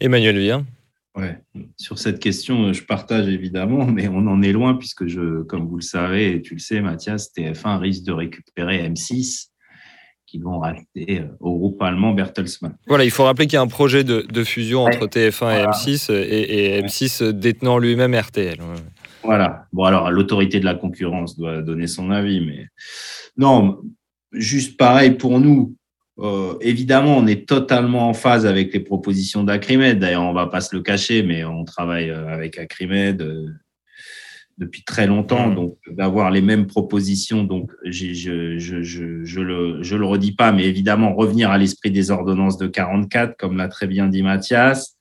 [0.00, 0.66] Emmanuel Vien
[1.16, 1.36] Ouais.
[1.76, 5.76] Sur cette question, je partage évidemment, mais on en est loin puisque, je, comme vous
[5.76, 9.48] le savez, et tu le sais, Mathias, TF1 risque de récupérer M6
[10.26, 12.76] qui vont racheter au groupe allemand Bertelsmann.
[12.86, 15.64] Voilà, il faut rappeler qu'il y a un projet de, de fusion entre TF1 et
[15.64, 18.58] M6 et, et M6 détenant lui-même RTL.
[19.22, 19.66] Voilà.
[19.72, 22.66] Bon, alors, l'autorité de la concurrence doit donner son avis, mais
[23.36, 23.80] non,
[24.32, 25.74] juste pareil pour nous.
[26.18, 29.98] Euh, évidemment, on est totalement en phase avec les propositions d'Acrimed.
[29.98, 33.48] D'ailleurs, on va pas se le cacher, mais on travaille euh, avec Acrimed euh,
[34.58, 35.50] depuis très longtemps.
[35.50, 40.52] Donc, d'avoir les mêmes propositions, donc je, je, je, je, le, je le redis pas,
[40.52, 44.99] mais évidemment, revenir à l'esprit des ordonnances de 44, comme l'a très bien dit Mathias.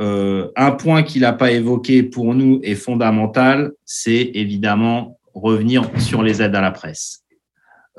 [0.00, 6.42] Un point qu'il n'a pas évoqué pour nous est fondamental, c'est évidemment revenir sur les
[6.42, 7.24] aides à la presse.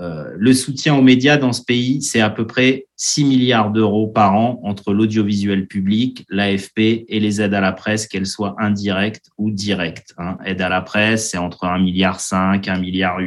[0.02, 4.08] Euh, le soutien aux médias dans ce pays, c'est à peu près 6 milliards d'euros
[4.08, 9.30] par an entre l'audiovisuel public, l'AFP et les aides à la presse, qu'elles soient indirectes
[9.38, 10.16] ou directes.
[10.18, 10.38] Hein.
[10.44, 13.18] Aide à la presse, c'est entre 1,5 milliard, 1,8 milliard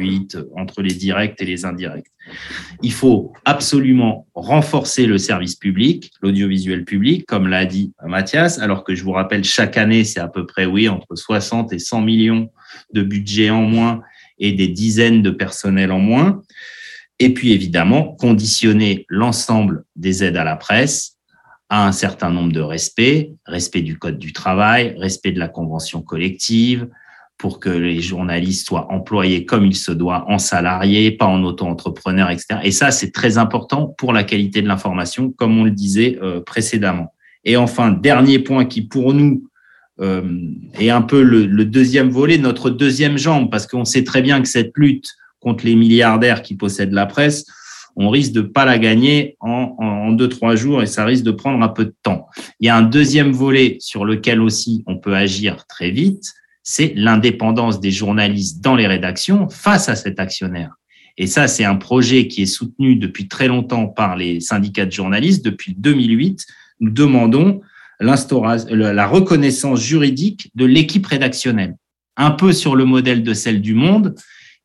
[0.57, 2.11] entre les directs et les indirects.
[2.81, 8.95] Il faut absolument renforcer le service public, l'audiovisuel public, comme l'a dit Mathias, alors que
[8.95, 12.49] je vous rappelle, chaque année, c'est à peu près, oui, entre 60 et 100 millions
[12.93, 14.01] de budget en moins
[14.39, 16.41] et des dizaines de personnels en moins.
[17.19, 21.15] Et puis évidemment, conditionner l'ensemble des aides à la presse
[21.69, 26.01] à un certain nombre de respects, respect du code du travail, respect de la convention
[26.01, 26.87] collective,
[27.37, 32.29] pour que les journalistes soient employés comme il se doit, en salariés, pas en auto-entrepreneurs,
[32.29, 32.59] etc.
[32.63, 36.39] Et ça, c'est très important pour la qualité de l'information, comme on le disait euh,
[36.41, 37.13] précédemment.
[37.43, 39.49] Et enfin, dernier point qui, pour nous,
[39.99, 40.23] euh,
[40.79, 44.41] est un peu le, le, deuxième volet, notre deuxième jambe, parce qu'on sait très bien
[44.41, 45.09] que cette lutte
[45.45, 47.45] contre les milliardaires qui possèdent la presse,
[47.95, 51.29] on risque de pas la gagner en, en, deux, trois jours et ça risque de
[51.29, 52.25] prendre un peu de temps.
[52.59, 56.33] Il y a un deuxième volet sur lequel aussi on peut agir très vite,
[56.63, 60.73] c'est l'indépendance des journalistes dans les rédactions face à cet actionnaire.
[61.15, 64.91] Et ça, c'est un projet qui est soutenu depuis très longtemps par les syndicats de
[64.91, 65.45] journalistes.
[65.45, 66.43] Depuis 2008,
[66.79, 67.61] nous demandons
[67.99, 71.75] la reconnaissance juridique de l'équipe rédactionnelle,
[72.17, 74.15] un peu sur le modèle de celle du Monde,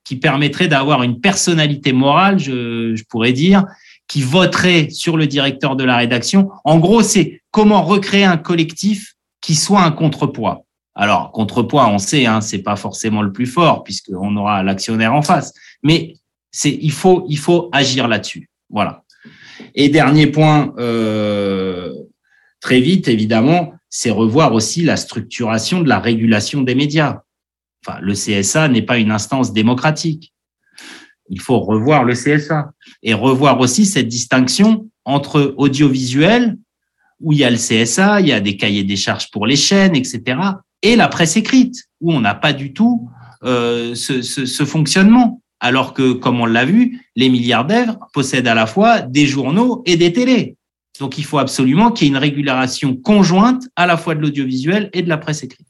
[0.04, 3.64] qui permettrait d'avoir une personnalité morale, je, pourrais dire,
[4.08, 6.50] qui voterait sur le directeur de la rédaction.
[6.64, 10.64] En gros, c'est comment recréer un collectif qui soit un contrepoids.
[10.94, 15.22] Alors, contrepoids, on sait, hein, c'est pas forcément le plus fort puisqu'on aura l'actionnaire en
[15.22, 16.14] face, mais
[16.50, 18.50] c'est il faut il faut agir là-dessus.
[18.68, 19.04] Voilà.
[19.74, 21.92] Et dernier point, euh,
[22.60, 27.22] très vite, évidemment, c'est revoir aussi la structuration de la régulation des médias.
[27.86, 30.32] Enfin, le CSA n'est pas une instance démocratique.
[31.28, 32.72] Il faut revoir le CSA
[33.02, 36.58] et revoir aussi cette distinction entre audiovisuel,
[37.20, 39.56] où il y a le CSA, il y a des cahiers des charges pour les
[39.56, 40.40] chaînes, etc.,
[40.82, 43.10] et la presse écrite, où on n'a pas du tout
[43.44, 45.42] euh, ce, fonctionnement.
[45.60, 49.96] Alors que, comme on l'a vu, les milliardaires possèdent à la fois des journaux et
[49.96, 50.56] des télés.
[50.98, 54.88] Donc il faut absolument qu'il y ait une régulation conjointe à la fois de l'audiovisuel
[54.94, 55.66] et de la presse écrite.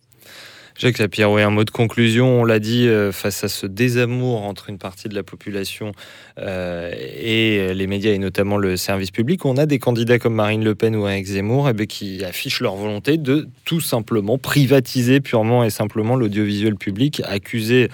[0.80, 4.44] Jacques Lapierre, oui, un mot de conclusion, on l'a dit, euh, face à ce désamour
[4.44, 5.92] entre une partie de la population
[6.38, 10.64] euh, et les médias, et notamment le service public, on a des candidats comme Marine
[10.64, 15.20] Le Pen ou Éric Zemmour eh bien, qui affichent leur volonté de tout simplement privatiser
[15.20, 17.90] purement et simplement l'audiovisuel public, accusé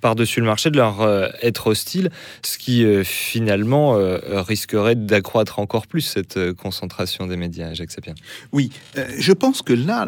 [0.00, 2.10] par-dessus le marché de leur euh, être hostile,
[2.42, 7.90] ce qui euh, finalement euh, risquerait d'accroître encore plus cette euh, concentration des médias, Jacques
[7.90, 8.14] Sapien.
[8.52, 10.06] Oui, euh, je pense que là,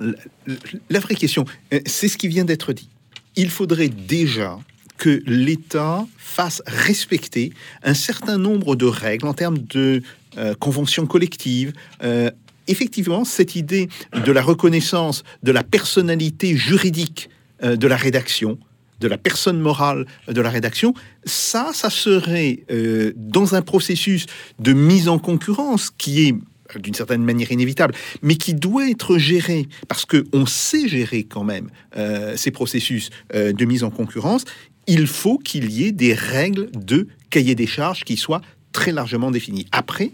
[0.91, 2.89] la, vraie question, euh, c'est ce qui vient d'être dit.
[3.37, 4.59] Il faudrait déjà
[4.99, 7.53] que l'État fasse respecter
[7.83, 10.03] un certain nombre de règles en termes de
[10.37, 11.73] euh, conventions collectives.
[12.03, 12.31] Euh,
[12.67, 13.89] effectivement, cette idée
[14.25, 17.31] de la reconnaissance de la personnalité juridique
[17.63, 18.59] euh, de la rédaction,
[19.01, 20.95] de la personne morale de la rédaction,
[21.25, 24.27] ça, ça serait euh, dans un processus
[24.59, 26.35] de mise en concurrence qui est
[26.77, 31.45] d'une certaine manière inévitable, mais qui doit être géré parce que on sait gérer quand
[31.45, 34.45] même euh, ces processus euh, de mise en concurrence.
[34.87, 38.43] Il faut qu'il y ait des règles de cahier des charges qui soient
[38.73, 39.67] très largement définies.
[39.73, 40.11] Après,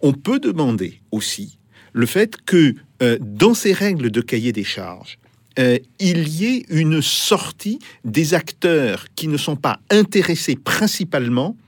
[0.00, 1.58] on peut demander aussi
[1.92, 5.18] le fait que euh, dans ces règles de cahier des charges,
[5.58, 11.58] il y ait une sortie des acteurs qui ne sont pas intéressés principalement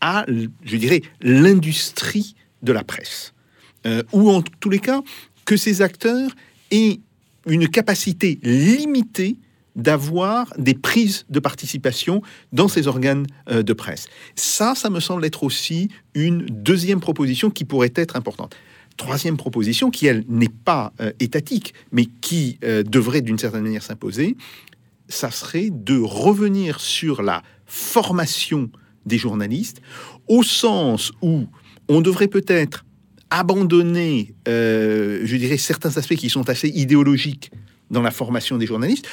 [0.00, 0.24] à,
[0.64, 3.32] je dirais, l'industrie de la presse.
[3.86, 5.02] Euh, ou en tous les cas,
[5.44, 6.30] que ces acteurs
[6.70, 7.00] aient
[7.46, 9.36] une capacité limitée
[9.74, 14.06] d'avoir des prises de participation dans ces organes euh, de presse.
[14.36, 18.54] Ça, ça me semble être aussi une deuxième proposition qui pourrait être importante.
[18.98, 24.36] troisième proposition, qui elle n'est pas euh, étatique, mais qui devrait d'une certaine manière s'imposer,
[25.08, 28.70] ça serait de revenir sur la formation
[29.06, 29.80] des journalistes,
[30.28, 31.46] au sens où
[31.96, 32.84] on devrait peut-être
[33.30, 37.50] abandonner, euh, je dirais, certains aspects qui sont assez idéologiques
[37.90, 39.08] dans la formation des journalistes,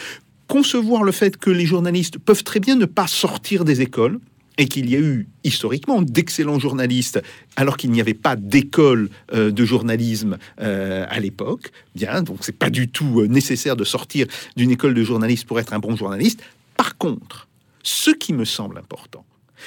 [0.47, 4.19] concevoir le fait que les journalistes peuvent très bien ne pas sortir des écoles,
[4.57, 7.21] et qu'il y a eu historiquement d'excellents journalistes
[7.55, 11.71] alors qu'il n'y avait pas d'école euh, de journalisme euh, à l'époque.
[11.95, 14.27] Bien, donc c'est pas du tout nécessaire de sortir
[14.57, 16.41] d'une école de journalisme pour être un bon journaliste.
[16.75, 17.47] Par contre,
[17.83, 19.23] ce qui me semble important,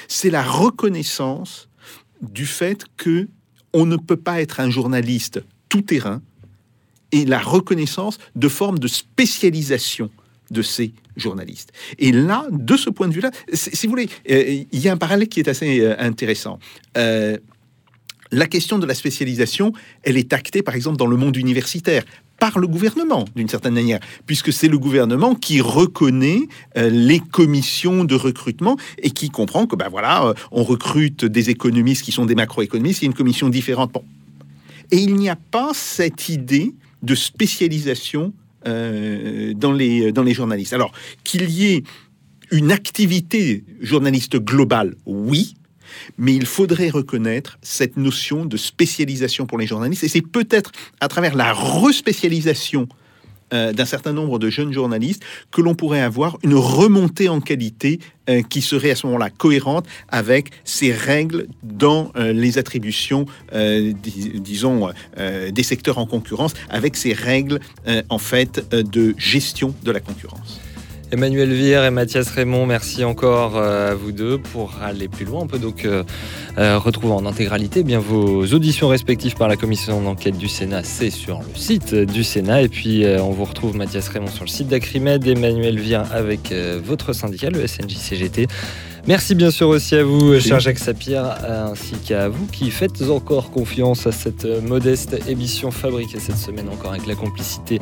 [0.07, 1.69] c'est la reconnaissance
[2.23, 3.27] du fait que
[3.73, 6.21] on ne peut pas être un journaliste tout terrain
[7.11, 10.09] et la reconnaissance de formes de spécialisation
[10.51, 11.71] de ces journalistes.
[11.99, 14.97] Et là, de ce point de vue-là, si vous voulez, euh, il y a un
[14.97, 16.59] parallèle qui est assez euh, intéressant.
[16.97, 17.37] Euh,
[18.31, 22.03] la question de la spécialisation, elle est actée, par exemple, dans le monde universitaire
[22.43, 26.41] par le gouvernement, d'une certaine manière, puisque c'est le gouvernement qui reconnaît
[26.75, 32.11] les commissions de recrutement et qui comprend que, ben voilà, on recrute des économistes qui
[32.11, 33.93] sont des macroéconomistes, il y a une commission différente.
[33.93, 34.03] Bon.
[34.91, 38.33] Et il n'y a pas cette idée de spécialisation
[38.67, 40.73] euh, dans les journalistes.
[40.73, 40.91] Alors,
[41.23, 41.83] qu'il y ait
[42.51, 45.55] une activité journaliste globale, oui,
[46.17, 51.07] mais il faudrait reconnaître cette notion de spécialisation pour les journalistes, et c'est peut-être à
[51.07, 52.87] travers la respécialisation
[53.53, 55.21] euh, d'un certain nombre de jeunes journalistes
[55.51, 59.85] que l'on pourrait avoir une remontée en qualité euh, qui serait à ce moment-là cohérente
[60.09, 67.59] avec ces règles dans euh, les attributions, disons, des secteurs en concurrence, avec ces règles
[68.09, 70.59] en fait de gestion de la concurrence.
[71.13, 75.41] Emmanuel Vire et Mathias Raymond, merci encore euh, à vous deux pour aller plus loin.
[75.41, 76.03] On peut donc euh,
[76.57, 80.81] euh, retrouver en intégralité bien vos auditions respectives par la commission d'enquête du Sénat.
[80.83, 82.63] C'est sur le site du Sénat.
[82.63, 86.51] Et puis on vous retrouve Mathias Raymond sur le site d'Acrimed, Emmanuel Vire avec
[86.83, 88.47] votre syndicat, le SNJ-CGT.
[89.05, 93.51] Merci bien sûr aussi à vous, cher Jacques Sapir, ainsi qu'à vous qui faites encore
[93.51, 97.79] confiance à cette modeste émission fabriquée cette semaine encore avec la complicité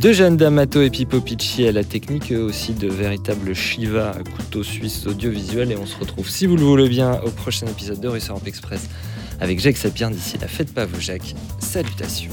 [0.00, 5.06] de Jeanne D'Amato et Pipo Picci à la technique, aussi de véritables Shiva couteau suisse
[5.06, 5.70] audiovisuel.
[5.70, 8.88] Et on se retrouve, si vous le voulez bien, au prochain épisode de Russe Express
[9.40, 10.10] avec Jacques Sapir.
[10.10, 11.36] D'ici là, faites pas vos Jacques.
[11.60, 12.32] Salutations.